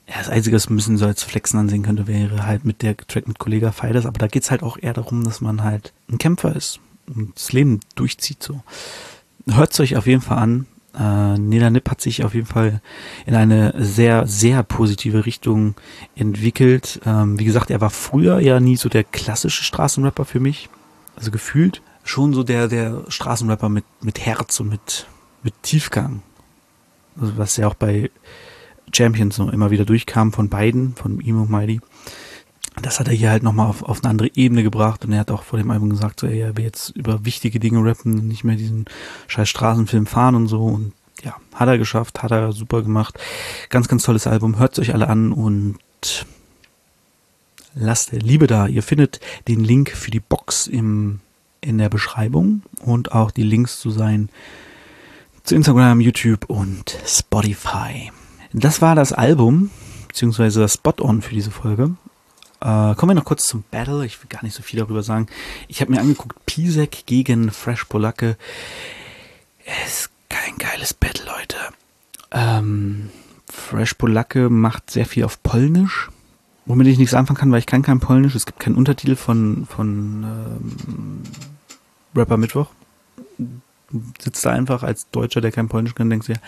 ja, 0.08 0.17
das 0.17 0.30
Einzige, 0.30 0.56
was 0.56 0.69
man 0.69 0.76
ein 0.76 0.78
bisschen 0.78 0.97
so 0.97 1.06
als 1.06 1.24
Flexen 1.24 1.60
ansehen 1.60 1.84
könnte, 1.84 2.08
wäre 2.08 2.45
halt 2.45 2.65
mit 2.65 2.82
der 2.82 2.95
Track 2.97 3.28
mit 3.28 3.39
Kollega 3.39 3.71
Feides, 3.71 4.06
aber 4.06 4.19
da 4.19 4.28
geht's 4.28 4.52
halt 4.52 4.63
auch 4.63 4.78
eher 4.80 4.93
darum, 4.93 5.24
dass 5.24 5.41
man 5.41 5.63
halt 5.63 5.93
ein 6.10 6.17
Kämpfer 6.17 6.56
ist 6.56 6.80
und 7.08 7.36
das 7.36 7.52
Leben 7.52 7.80
durchzieht 7.95 8.43
so. 8.43 8.62
Hört's 9.50 9.80
euch 9.80 9.95
auf 9.97 10.08
jeden 10.08 10.21
Fall 10.21 10.38
an. 10.38 10.67
Äh, 10.97 11.38
Neda 11.38 11.69
Nip 11.69 11.89
hat 11.89 12.01
sich 12.01 12.23
auf 12.23 12.34
jeden 12.34 12.47
Fall 12.47 12.82
in 13.25 13.36
eine 13.36 13.73
sehr, 13.77 14.27
sehr 14.27 14.63
positive 14.63 15.25
Richtung 15.25 15.75
entwickelt. 16.15 16.99
Ähm, 17.06 17.39
wie 17.39 17.45
gesagt, 17.45 17.71
er 17.71 17.82
war 17.82 17.89
früher 17.89 18.39
ja 18.39 18.60
nie 18.60 18.75
so 18.75 18.89
der 18.89 19.04
klassische 19.04 19.63
Straßenrapper 19.63 20.25
für 20.25 20.39
mich. 20.39 20.69
Also 21.15 21.32
gefühlt 21.32 21.82
schon 22.04 22.34
so 22.34 22.43
der, 22.43 22.67
der 22.67 23.04
Straßenrapper 23.08 23.69
mit, 23.69 23.86
mit 24.01 24.19
Herz 24.19 24.60
und 24.60 24.69
mit, 24.69 25.08
mit 25.43 25.54
Tiefgang. 25.62 26.23
Also 27.19 27.38
was 27.38 27.58
ja 27.58 27.67
auch 27.67 27.75
bei 27.75 28.10
Champions 28.93 29.36
so 29.36 29.49
immer 29.49 29.71
wieder 29.71 29.86
durchkam 29.86 30.34
von 30.34 30.49
beiden, 30.49 30.95
von 30.95 31.19
ihm 31.19 31.41
und 31.41 31.49
Mighty. 31.49 31.82
Das 32.81 32.99
hat 32.99 33.07
er 33.07 33.13
hier 33.13 33.29
halt 33.29 33.43
nochmal 33.43 33.67
auf, 33.67 33.84
auf 33.84 34.03
eine 34.03 34.10
andere 34.10 34.29
Ebene 34.34 34.63
gebracht 34.63 35.03
und 35.03 35.12
er 35.12 35.19
hat 35.19 35.31
auch 35.31 35.43
vor 35.43 35.60
dem 35.60 35.71
Album 35.71 35.89
gesagt, 35.89 36.21
so, 36.21 36.27
ey, 36.27 36.39
er 36.39 36.55
will 36.55 36.63
jetzt 36.63 36.89
über 36.91 37.25
wichtige 37.25 37.60
Dinge 37.60 37.84
rappen, 37.84 38.27
nicht 38.27 38.43
mehr 38.43 38.55
diesen 38.55 38.86
scheiß 39.27 39.49
Straßenfilm 39.49 40.05
fahren 40.05 40.36
und 40.36 40.47
so 40.47 40.63
und 40.65 40.93
ja, 41.23 41.36
hat 41.53 41.67
er 41.67 41.77
geschafft, 41.77 42.23
hat 42.23 42.31
er 42.31 42.53
super 42.53 42.81
gemacht. 42.81 43.19
Ganz, 43.69 43.88
ganz 43.88 44.03
tolles 44.03 44.25
Album, 44.25 44.57
hört 44.57 44.73
es 44.73 44.79
euch 44.79 44.93
alle 44.93 45.10
an 45.10 45.34
und 45.34 45.77
lasst 47.75 48.12
Liebe 48.13 48.47
da. 48.47 48.67
Ihr 48.67 48.84
findet 48.84 49.19
den 49.47 49.63
Link 49.63 49.91
für 49.91 50.12
die 50.12 50.19
Box 50.19 50.67
im, 50.67 51.19
in 51.60 51.77
der 51.77 51.89
Beschreibung 51.89 52.63
und 52.84 53.12
auch 53.12 53.31
die 53.31 53.43
Links 53.43 53.79
zu 53.79 53.91
sein 53.91 54.29
zu 55.43 55.55
Instagram, 55.55 56.01
YouTube 56.01 56.45
und 56.49 56.97
Spotify. 57.05 58.12
Das 58.53 58.81
war 58.81 58.95
das 58.95 59.12
Album, 59.12 59.71
beziehungsweise 60.07 60.60
das 60.60 60.75
Spot-On 60.75 61.21
für 61.21 61.34
diese 61.34 61.51
Folge. 61.51 61.95
Äh, 62.62 62.93
kommen 62.95 63.10
wir 63.10 63.15
noch 63.15 63.26
kurz 63.26 63.47
zum 63.47 63.63
Battle. 63.71 64.06
Ich 64.06 64.21
will 64.21 64.30
gar 64.30 64.43
nicht 64.43 64.56
so 64.56 64.62
viel 64.62 64.80
darüber 64.80 65.02
sagen. 65.02 65.28
Ich 65.67 65.82
habe 65.82 65.91
mir 65.91 66.00
angeguckt, 66.00 66.45
Pisek 66.45 67.06
gegen 67.08 67.50
Fresh 67.50 67.86
Polacke. 67.86 68.38
Es 69.65 70.02
ist 70.02 70.10
kein 70.30 70.58
geiles 70.58 70.93
Battle, 70.93 71.26
Leute. 71.26 71.58
Ähm, 72.32 73.10
Fresh 73.47 73.95
Polacke 73.95 74.50
macht 74.50 74.91
sehr 74.91 75.06
viel 75.08 75.24
auf 75.24 75.41
Polnisch, 75.41 76.10
womit 76.65 76.88
ich 76.88 77.00
nichts 77.00 77.15
anfangen 77.15 77.38
kann, 77.38 77.52
weil 77.52 77.60
ich 77.60 77.65
kann 77.65 77.82
kein 77.82 78.00
Polnisch. 78.00 78.36
Es 78.36 78.45
gibt 78.45 78.60
keinen 78.60 78.76
Untertitel 78.76 79.15
von, 79.15 79.65
von 79.65 80.24
ähm, 80.24 81.24
Rapper 82.15 82.38
Mittwoch. 82.38 82.69
Sitzt 84.19 84.45
da 84.45 84.52
einfach 84.52 84.84
als 84.84 85.10
Deutscher, 85.10 85.41
der 85.41 85.52
kein 85.52 85.67
Polnisch 85.67 85.95
kann, 85.95 86.10
denkst 86.10 86.28
du 86.28 86.34
ja, 86.34 86.39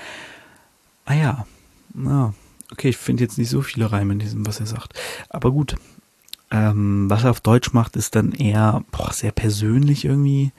ah 1.06 1.14
ja, 1.14 1.48
ja 1.96 2.34
okay, 2.74 2.90
ich 2.90 2.98
finde 2.98 3.24
jetzt 3.24 3.38
nicht 3.38 3.50
so 3.50 3.62
viele 3.62 3.92
Reime 3.92 4.14
in 4.14 4.20
diesem, 4.20 4.46
was 4.46 4.60
er 4.60 4.66
sagt. 4.66 5.00
Aber 5.30 5.52
gut, 5.52 5.76
ähm, 6.54 7.10
was 7.10 7.24
er 7.24 7.32
auf 7.32 7.42
Deutsch 7.42 7.74
macht, 7.74 7.96
ist 7.96 8.16
dann 8.16 8.32
eher 8.32 8.84
boah, 8.92 9.12
sehr 9.12 9.32
persönlich 9.32 10.06
irgendwie. 10.06 10.52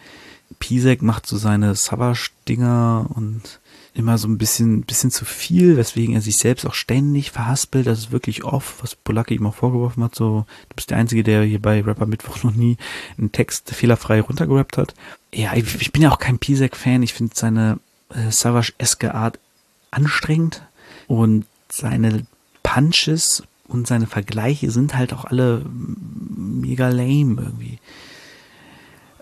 Pisek 0.59 1.03
macht 1.03 1.27
so 1.27 1.37
seine 1.37 1.75
Savage-Dinger 1.75 3.07
und 3.15 3.61
immer 3.95 4.19
so 4.19 4.27
ein 4.27 4.37
bisschen, 4.37 4.83
bisschen 4.83 5.13
zu 5.13 5.25
viel, 5.25 5.77
weswegen 5.77 6.17
er 6.17 6.21
sich 6.21 6.37
selbst 6.37 6.67
auch 6.67 6.75
ständig 6.75 7.31
verhaspelt. 7.31 7.87
Das 7.87 7.99
ist 8.01 8.13
wirklich 8.13 8.43
oft, 8.43 8.83
was 8.83 8.97
Polacke 8.97 9.35
ihm 9.35 9.47
auch 9.47 9.55
vorgeworfen 9.55 10.03
hat. 10.03 10.17
So, 10.17 10.47
du 10.69 10.75
bist 10.75 10.91
der 10.91 10.99
Einzige, 10.99 11.23
der 11.23 11.45
hier 11.45 11.63
bei 11.63 11.81
Rapper 11.81 12.07
Mittwoch 12.07 12.43
noch 12.43 12.55
nie 12.55 12.77
einen 13.17 13.31
Text 13.31 13.71
fehlerfrei 13.71 14.21
runtergerappt 14.21 14.79
hat. 14.79 14.95
Ja, 15.33 15.55
ich, 15.55 15.81
ich 15.81 15.93
bin 15.93 16.03
ja 16.03 16.11
auch 16.11 16.19
kein 16.19 16.41
Pisek-Fan. 16.41 17.05
Ich 17.05 17.15
finde 17.15 17.35
seine 17.37 17.79
äh, 18.11 18.33
Savage-eske 18.33 19.15
Art 19.15 19.39
anstrengend 19.93 20.63
und 21.07 21.47
seine 21.71 22.27
Punches 22.65 23.45
und 23.67 23.87
seine 23.87 24.07
Vergleiche 24.07 24.71
sind 24.71 24.95
halt 24.95 25.13
auch 25.13 25.25
alle 25.25 25.65
mega 25.67 26.89
lame 26.89 27.43
irgendwie. 27.43 27.79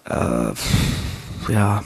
Äh, 0.05 0.52
ja. 1.52 1.85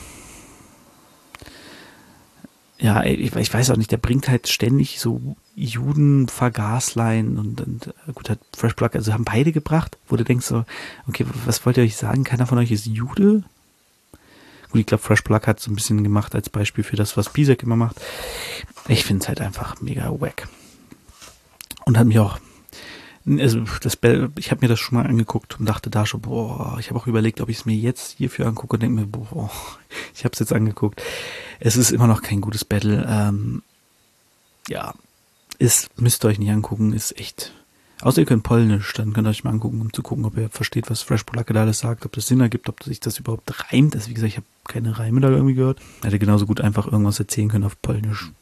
Ja, 2.79 3.05
ich, 3.05 3.35
ich, 3.35 3.55
weiß 3.55 3.71
auch 3.71 3.77
nicht, 3.77 3.91
der 3.91 3.97
bringt 3.97 4.29
halt 4.29 4.49
ständig 4.49 5.01
so 5.01 5.37
Juden 5.55 6.29
Vergaslein 6.29 7.39
und, 7.39 7.61
und 7.63 7.87
äh, 7.87 8.13
gut, 8.15 8.29
hat 8.29 8.39
Fresh 8.55 8.75
Plug, 8.75 8.91
also 8.95 9.15
haben 9.15 9.25
beide 9.25 9.51
gebracht, 9.53 9.97
wo 10.09 10.17
du 10.17 10.25
denkst 10.25 10.45
so, 10.45 10.65
okay, 11.09 11.25
was 11.47 11.65
wollt 11.65 11.79
ihr 11.79 11.85
euch 11.85 11.97
sagen? 11.97 12.25
Keiner 12.25 12.47
von 12.47 12.59
euch 12.59 12.71
ist 12.71 12.87
Jude? 12.87 13.45
Gut, 14.71 14.81
ich 14.81 14.87
glaube, 14.87 15.03
Fresh 15.03 15.23
Plug 15.23 15.41
hat 15.47 15.59
so 15.59 15.71
ein 15.71 15.75
bisschen 15.75 16.05
gemacht 16.05 16.35
als 16.35 16.51
Beispiel 16.51 16.85
für 16.85 16.97
das, 16.97 17.17
was 17.17 17.31
Pisek 17.31 17.63
immer 17.63 17.77
macht. 17.77 17.97
Ich 18.89 19.05
finde 19.05 19.23
es 19.23 19.29
halt 19.29 19.41
einfach 19.41 19.81
mega 19.81 20.11
wack. 20.21 20.49
Und 21.87 21.97
hat 21.97 22.07
mich 22.07 22.19
auch 22.19 22.39
also 23.27 23.65
das 23.83 23.99
ich 24.39 24.51
habe 24.51 24.61
mir 24.61 24.69
das 24.69 24.79
schon 24.79 24.97
mal 24.97 25.07
angeguckt 25.07 25.59
und 25.59 25.67
dachte 25.67 25.91
da 25.91 26.07
schon, 26.07 26.21
boah, 26.21 26.77
ich 26.79 26.91
habe 26.91 26.99
auch 26.99 27.09
überlegt, 27.09 27.41
ob 27.41 27.49
ich 27.49 27.59
es 27.59 27.67
mir 27.67 27.75
jetzt 27.75 28.17
hierfür 28.19 28.47
angucke 28.47 28.77
und 28.77 28.83
denke 28.83 29.01
mir, 29.01 29.07
boah, 29.07 29.51
ich 30.15 30.25
habe 30.25 30.33
es 30.33 30.39
jetzt 30.39 30.53
angeguckt. 30.53 31.03
Es 31.59 31.77
ist 31.77 31.91
immer 31.91 32.07
noch 32.07 32.23
kein 32.23 32.41
gutes 32.41 32.65
Battle. 32.65 33.05
Ähm, 33.09 33.63
ja, 34.69 34.95
ist, 35.59 36.01
müsst 36.01 36.25
ihr 36.25 36.29
euch 36.29 36.39
nicht 36.39 36.51
angucken, 36.51 36.93
ist 36.93 37.19
echt. 37.19 37.53
Außer 38.03 38.21
ihr 38.21 38.27
könnt 38.27 38.43
Polnisch, 38.43 38.93
dann 38.93 39.13
könnt 39.13 39.27
ihr 39.27 39.31
euch 39.31 39.43
mal 39.43 39.51
angucken, 39.51 39.81
um 39.81 39.93
zu 39.93 40.03
gucken, 40.03 40.27
ob 40.27 40.37
ihr 40.37 40.51
versteht, 40.51 40.91
was 40.91 41.01
Fresh 41.01 41.25
Polacke 41.25 41.55
da 41.55 41.63
alles 41.63 41.79
sagt, 41.79 42.05
ob 42.05 42.13
das 42.13 42.27
Sinn 42.27 42.41
ergibt, 42.41 42.69
ob 42.69 42.83
sich 42.83 43.01
das 43.01 43.19
überhaupt 43.19 43.73
reimt. 43.73 43.97
Also 43.97 44.11
wie 44.11 44.15
gesagt, 44.15 44.33
ich 44.33 44.37
habe 44.37 44.47
keine 44.69 44.99
Reime 44.99 45.21
da 45.21 45.31
irgendwie 45.31 45.55
gehört. 45.55 45.81
Hätte 46.03 46.19
genauso 46.19 46.47
gut 46.47 46.61
einfach 46.61 46.87
irgendwas 46.87 47.19
erzählen 47.19 47.49
können 47.49 47.65
auf 47.65 47.81
Polnisch 47.81 48.33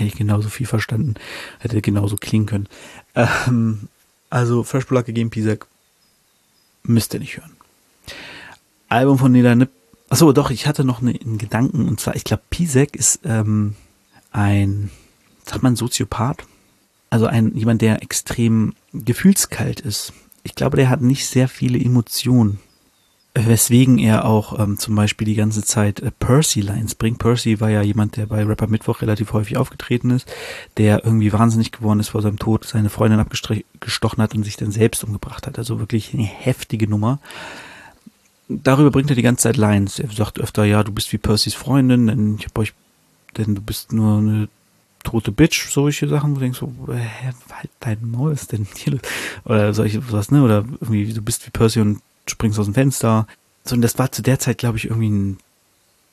hätte 0.00 0.08
ich 0.08 0.18
genauso 0.18 0.48
viel 0.48 0.66
verstanden, 0.66 1.14
hätte 1.58 1.80
genauso 1.80 2.16
klingen 2.16 2.46
können. 2.46 2.68
Ähm, 3.14 3.88
also 4.28 4.62
Fresh 4.62 4.86
Polacke 4.86 5.12
gegen 5.12 5.30
Pisak 5.30 5.66
müsst 6.82 7.14
ihr 7.14 7.20
nicht 7.20 7.36
hören. 7.36 7.52
Album 8.88 9.18
von 9.18 9.32
Neda 9.32 9.54
Nip. 9.54 9.70
Achso, 10.08 10.32
doch, 10.32 10.50
ich 10.50 10.66
hatte 10.66 10.84
noch 10.84 11.00
einen 11.00 11.38
Gedanken 11.38 11.86
und 11.86 12.00
zwar, 12.00 12.16
ich 12.16 12.24
glaube, 12.24 12.42
Pisek 12.50 12.96
ist 12.96 13.20
ähm, 13.24 13.76
ein, 14.32 14.90
sagt 15.46 15.62
man, 15.62 15.76
Soziopath. 15.76 16.44
Also 17.10 17.26
ein 17.26 17.54
jemand, 17.56 17.82
der 17.82 18.02
extrem 18.02 18.74
gefühlskalt 18.92 19.80
ist. 19.80 20.12
Ich 20.42 20.54
glaube, 20.54 20.76
der 20.76 20.88
hat 20.88 21.00
nicht 21.00 21.26
sehr 21.26 21.48
viele 21.48 21.78
Emotionen 21.78 22.58
weswegen 23.34 23.98
er 23.98 24.24
auch 24.24 24.58
ähm, 24.58 24.78
zum 24.78 24.96
Beispiel 24.96 25.24
die 25.24 25.36
ganze 25.36 25.62
Zeit 25.62 26.00
äh, 26.00 26.10
Percy-Lines 26.10 26.96
bringt. 26.96 27.18
Percy 27.18 27.60
war 27.60 27.70
ja 27.70 27.80
jemand, 27.80 28.16
der 28.16 28.26
bei 28.26 28.44
Rapper 28.44 28.66
Mittwoch 28.66 29.02
relativ 29.02 29.32
häufig 29.32 29.56
aufgetreten 29.56 30.10
ist, 30.10 30.30
der 30.78 31.04
irgendwie 31.04 31.32
wahnsinnig 31.32 31.70
geworden 31.70 32.00
ist 32.00 32.08
vor 32.08 32.22
seinem 32.22 32.38
Tod, 32.38 32.64
seine 32.64 32.90
Freundin 32.90 33.20
abgestochen 33.20 34.22
hat 34.22 34.34
und 34.34 34.42
sich 34.42 34.56
dann 34.56 34.72
selbst 34.72 35.04
umgebracht 35.04 35.46
hat. 35.46 35.58
Also 35.58 35.78
wirklich 35.78 36.12
eine 36.12 36.24
heftige 36.24 36.88
Nummer. 36.88 37.20
Darüber 38.48 38.90
bringt 38.90 39.10
er 39.10 39.16
die 39.16 39.22
ganze 39.22 39.44
Zeit 39.44 39.56
Lines. 39.56 40.00
Er 40.00 40.10
sagt 40.10 40.40
öfter, 40.40 40.64
ja, 40.64 40.82
du 40.82 40.90
bist 40.90 41.12
wie 41.12 41.18
Percys 41.18 41.54
Freundin, 41.54 42.08
denn 42.08 42.36
ich 42.36 42.46
hab 42.46 42.58
euch, 42.58 42.72
denn 43.36 43.54
du 43.54 43.60
bist 43.60 43.92
nur 43.92 44.18
eine 44.18 44.48
tote 45.04 45.30
Bitch, 45.30 45.70
solche 45.70 46.08
Sachen, 46.08 46.32
wo 46.32 46.34
du 46.34 46.40
denkst 46.40 46.58
so, 46.58 46.72
hä, 46.92 47.30
halt 47.52 47.70
dein 47.78 48.10
Maul, 48.10 48.32
ist 48.32 48.50
denn 48.50 48.66
hier? 48.74 48.98
Oder 49.44 49.72
solche 49.72 50.12
was, 50.12 50.32
ne? 50.32 50.42
Oder 50.42 50.64
irgendwie, 50.80 51.12
du 51.12 51.22
bist 51.22 51.46
wie 51.46 51.50
Percy 51.50 51.80
und 51.80 52.02
springst 52.28 52.58
aus 52.58 52.66
dem 52.66 52.74
Fenster. 52.74 53.26
So, 53.64 53.74
und 53.74 53.82
das 53.82 53.98
war 53.98 54.12
zu 54.12 54.22
der 54.22 54.38
Zeit, 54.38 54.58
glaube 54.58 54.78
ich, 54.78 54.86
irgendwie 54.86 55.10
ein, 55.10 55.38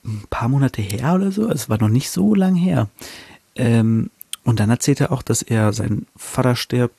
ein, 0.05 0.23
paar 0.29 0.49
Monate 0.49 0.81
her 0.81 1.15
oder 1.15 1.31
so. 1.31 1.49
Es 1.49 1.69
war 1.69 1.79
noch 1.79 1.89
nicht 1.89 2.09
so 2.09 2.35
lang 2.35 2.55
her. 2.55 2.89
Ähm, 3.55 4.09
und 4.43 4.59
dann 4.59 4.69
erzählt 4.69 5.01
er 5.01 5.11
auch, 5.11 5.21
dass 5.21 5.41
er, 5.41 5.73
sein 5.73 6.05
Vater 6.15 6.55
stirbt, 6.55 6.95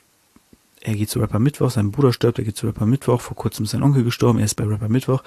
er 0.81 0.95
geht 0.95 1.11
zu 1.11 1.19
Rapper 1.19 1.39
Mittwoch, 1.39 1.71
sein 1.71 1.91
Bruder 1.91 2.13
stirbt, 2.13 2.39
er 2.39 2.45
geht 2.45 2.57
zu 2.57 2.67
Rapper 2.67 2.87
Mittwoch, 2.87 3.21
vor 3.21 3.37
kurzem 3.37 3.65
ist 3.65 3.73
sein 3.73 3.83
Onkel 3.83 4.05
gestorben, 4.05 4.39
er 4.39 4.45
ist 4.45 4.55
bei 4.55 4.65
Rapper 4.65 4.89
Mittwoch. 4.89 5.23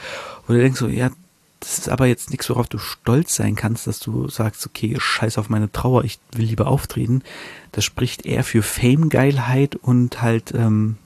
Und 0.48 0.56
er 0.56 0.62
denkt 0.62 0.78
so, 0.78 0.88
ja, 0.88 1.12
das 1.60 1.78
ist 1.78 1.90
aber 1.90 2.08
jetzt 2.08 2.32
nichts, 2.32 2.50
worauf 2.50 2.68
du 2.68 2.80
stolz 2.80 3.36
sein 3.36 3.56
kannst, 3.56 3.86
dass 3.86 4.00
du 4.00 4.28
sagst, 4.28 4.66
okay, 4.66 4.98
scheiß 5.00 5.38
auf 5.38 5.50
meine 5.50 5.72
Trauer, 5.72 6.04
ich 6.04 6.20
will 6.32 6.46
lieber 6.46 6.68
auftreten. 6.68 7.22
Das 7.72 7.86
spricht 7.86 8.26
eher 8.26 8.44
für 8.44 8.64
Fame-Geilheit 8.64 9.76
und 9.76 10.22
halt, 10.22 10.54
ähm, 10.56 10.98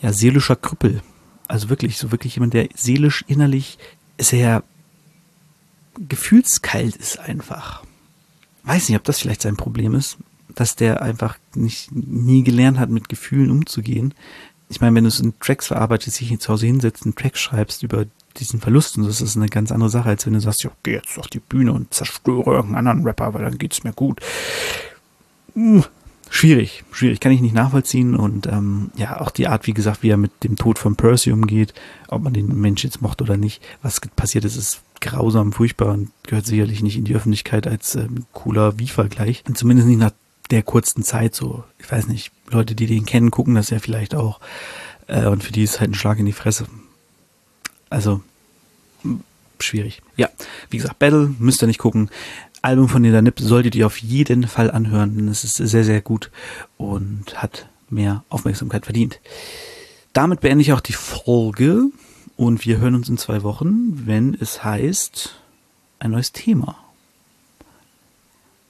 ja, 0.00 0.12
seelischer 0.12 0.56
Krüppel. 0.56 1.02
Also 1.50 1.68
wirklich, 1.68 1.98
so 1.98 2.12
wirklich 2.12 2.36
jemand, 2.36 2.54
der 2.54 2.68
seelisch, 2.76 3.24
innerlich 3.26 3.76
sehr 4.20 4.62
gefühlskalt 5.98 6.94
ist 6.94 7.18
einfach. 7.18 7.82
Weiß 8.62 8.88
nicht, 8.88 8.96
ob 8.96 9.02
das 9.02 9.18
vielleicht 9.18 9.42
sein 9.42 9.56
Problem 9.56 9.96
ist, 9.96 10.16
dass 10.54 10.76
der 10.76 11.02
einfach 11.02 11.38
nicht 11.56 11.90
nie 11.90 12.44
gelernt 12.44 12.78
hat, 12.78 12.90
mit 12.90 13.08
Gefühlen 13.08 13.50
umzugehen. 13.50 14.14
Ich 14.68 14.80
meine, 14.80 14.94
wenn 14.94 15.02
du 15.02 15.08
es 15.08 15.18
in 15.18 15.36
Tracks 15.40 15.66
verarbeitest, 15.66 16.20
dich 16.20 16.38
zu 16.38 16.52
Hause 16.52 16.66
hinsetzt, 16.66 17.02
einen 17.02 17.16
Track 17.16 17.36
schreibst 17.36 17.82
über 17.82 18.06
diesen 18.36 18.60
Verlust 18.60 18.96
und 18.96 19.08
das 19.08 19.20
ist 19.20 19.36
eine 19.36 19.48
ganz 19.48 19.72
andere 19.72 19.90
Sache, 19.90 20.10
als 20.10 20.26
wenn 20.26 20.34
du 20.34 20.40
sagst, 20.40 20.62
ja, 20.62 20.70
geh 20.84 20.92
jetzt 20.92 21.18
auf 21.18 21.26
die 21.26 21.40
Bühne 21.40 21.72
und 21.72 21.92
zerstöre 21.92 22.48
irgendeinen 22.48 22.86
anderen 22.86 23.04
Rapper, 23.04 23.34
weil 23.34 23.42
dann 23.42 23.58
geht's 23.58 23.82
mir 23.82 23.92
gut. 23.92 24.20
Hm, 25.54 25.82
schwierig, 26.30 26.84
schwierig, 26.92 27.20
kann 27.20 27.32
ich 27.32 27.42
nicht 27.42 27.54
nachvollziehen 27.54 28.14
und 28.16 28.46
ähm, 28.46 28.90
ja, 28.96 29.20
auch 29.20 29.30
die 29.30 29.48
Art, 29.48 29.66
wie 29.66 29.74
gesagt, 29.74 30.02
wie 30.02 30.08
er 30.08 30.16
mit 30.16 30.44
dem 30.44 30.56
Tod 30.56 30.78
von 30.78 30.96
Percy 30.96 31.32
umgeht, 31.32 31.74
ob 32.08 32.22
man 32.22 32.32
den 32.32 32.58
Mensch 32.58 32.84
jetzt 32.84 33.02
mochte 33.02 33.24
oder 33.24 33.36
nicht, 33.36 33.62
was 33.82 34.00
passiert 34.00 34.44
ist, 34.44 34.56
ist 34.56 34.80
grausam, 35.00 35.52
furchtbar 35.52 35.92
und 35.92 36.10
gehört 36.22 36.46
sicherlich 36.46 36.82
nicht 36.82 36.96
in 36.96 37.04
die 37.04 37.14
Öffentlichkeit 37.14 37.66
als 37.66 37.96
ähm, 37.96 38.26
cooler 38.32 38.78
Wie-Vergleich. 38.78 39.44
Zumindest 39.54 39.88
nicht 39.88 39.98
nach 39.98 40.12
der 40.50 40.62
kurzen 40.62 41.02
Zeit 41.02 41.34
so. 41.34 41.64
Ich 41.78 41.90
weiß 41.90 42.08
nicht, 42.08 42.32
Leute, 42.50 42.74
die 42.74 42.86
den 42.86 43.06
kennen, 43.06 43.30
gucken 43.30 43.54
das 43.54 43.70
ja 43.70 43.78
vielleicht 43.78 44.14
auch. 44.14 44.40
Äh, 45.06 45.26
und 45.26 45.42
für 45.42 45.52
die 45.52 45.64
ist 45.64 45.80
halt 45.80 45.90
ein 45.90 45.94
Schlag 45.94 46.18
in 46.18 46.26
die 46.26 46.32
Fresse. 46.32 46.66
Also, 47.88 48.20
schwierig. 49.62 50.02
Ja, 50.16 50.28
wie 50.70 50.78
gesagt, 50.78 50.98
Battle 50.98 51.34
müsst 51.38 51.62
ihr 51.62 51.66
nicht 51.66 51.78
gucken. 51.78 52.10
Album 52.62 52.88
von 52.88 53.02
Neda 53.02 53.22
Nip 53.22 53.40
solltet 53.40 53.74
ihr 53.74 53.86
auf 53.86 53.98
jeden 53.98 54.46
Fall 54.46 54.70
anhören, 54.70 55.16
denn 55.16 55.28
es 55.28 55.44
ist 55.44 55.56
sehr, 55.56 55.84
sehr 55.84 56.00
gut 56.02 56.30
und 56.76 57.42
hat 57.42 57.68
mehr 57.88 58.24
Aufmerksamkeit 58.28 58.84
verdient. 58.84 59.20
Damit 60.12 60.40
beende 60.40 60.62
ich 60.62 60.72
auch 60.72 60.80
die 60.80 60.92
Folge 60.92 61.86
und 62.36 62.64
wir 62.64 62.78
hören 62.78 62.94
uns 62.94 63.08
in 63.08 63.16
zwei 63.16 63.42
Wochen, 63.42 64.06
wenn 64.06 64.36
es 64.38 64.62
heißt, 64.64 65.40
ein 66.00 66.10
neues 66.10 66.32
Thema. 66.32 66.76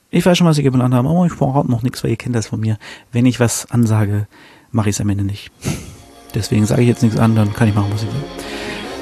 Ich 0.09 0.25
weiß 0.25 0.37
schon, 0.37 0.47
was 0.47 0.57
ich 0.57 0.63
geplant 0.63 0.93
habe, 0.93 1.07
aber 1.07 1.25
ich 1.25 1.35
brauche 1.35 1.69
noch 1.69 1.83
nichts, 1.83 2.03
weil 2.03 2.11
ihr 2.11 2.17
kennt 2.17 2.35
das 2.35 2.47
von 2.47 2.59
mir. 2.59 2.77
Wenn 3.11 3.25
ich 3.25 3.39
was 3.39 3.71
ansage, 3.71 4.27
mache 4.71 4.89
ich 4.89 4.95
es 4.95 5.01
am 5.01 5.09
Ende 5.09 5.23
nicht. 5.23 5.51
Deswegen 6.35 6.65
sage 6.65 6.81
ich 6.81 6.87
jetzt 6.87 7.01
nichts 7.03 7.17
an, 7.17 7.35
dann 7.35 7.53
kann 7.53 7.67
ich 7.67 7.75
machen, 7.75 7.91
was 7.93 8.03
ich 8.03 8.09
will. 8.09 8.40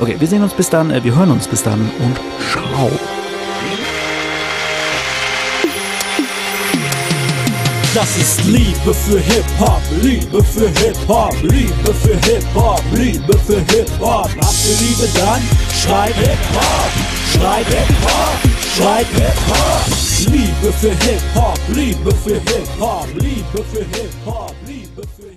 Okay, 0.01 0.15
wir 0.17 0.27
sehen 0.27 0.41
uns 0.43 0.53
bis 0.53 0.69
dann, 0.69 0.91
äh, 0.91 1.03
wir 1.03 1.13
hören 1.13 1.31
uns 1.31 1.47
bis 1.47 1.62
dann 1.62 1.79
und 1.99 2.15
ciao. 2.51 2.89
Das 7.93 8.17
ist 8.17 8.45
Liebe 8.45 8.93
für 8.93 9.19
Hip-Hop, 9.19 9.81
Liebe 10.01 10.41
für 10.43 10.69
Hip-Hop, 10.69 11.35
Liebe 11.41 11.93
für 11.93 12.15
Hip-Hop, 12.29 12.81
Liebe 12.93 13.38
für 13.39 13.59
Hip-Hop. 13.59 14.29
Habt 14.39 14.65
ihr 14.65 14.88
Liebe 14.88 15.09
dann? 15.15 15.41
Schreib 15.73 16.15
Hip-Hop, 16.15 16.91
schreib 17.33 17.67
Hip-Hop, 17.67 18.38
schreib 18.77 19.07
Hip-Hop. 19.15 20.31
Liebe 20.31 20.73
für 20.79 20.91
Hip-Hop, 20.91 21.59
Liebe 21.69 22.15
für 22.15 22.35
Hip-Hop, 22.35 23.07
Liebe 23.15 23.63
für 23.73 23.79
Hip-Hop, 23.79 24.55
Liebe 24.65 25.01
für 25.03 25.23
Hip-Hop. 25.23 25.28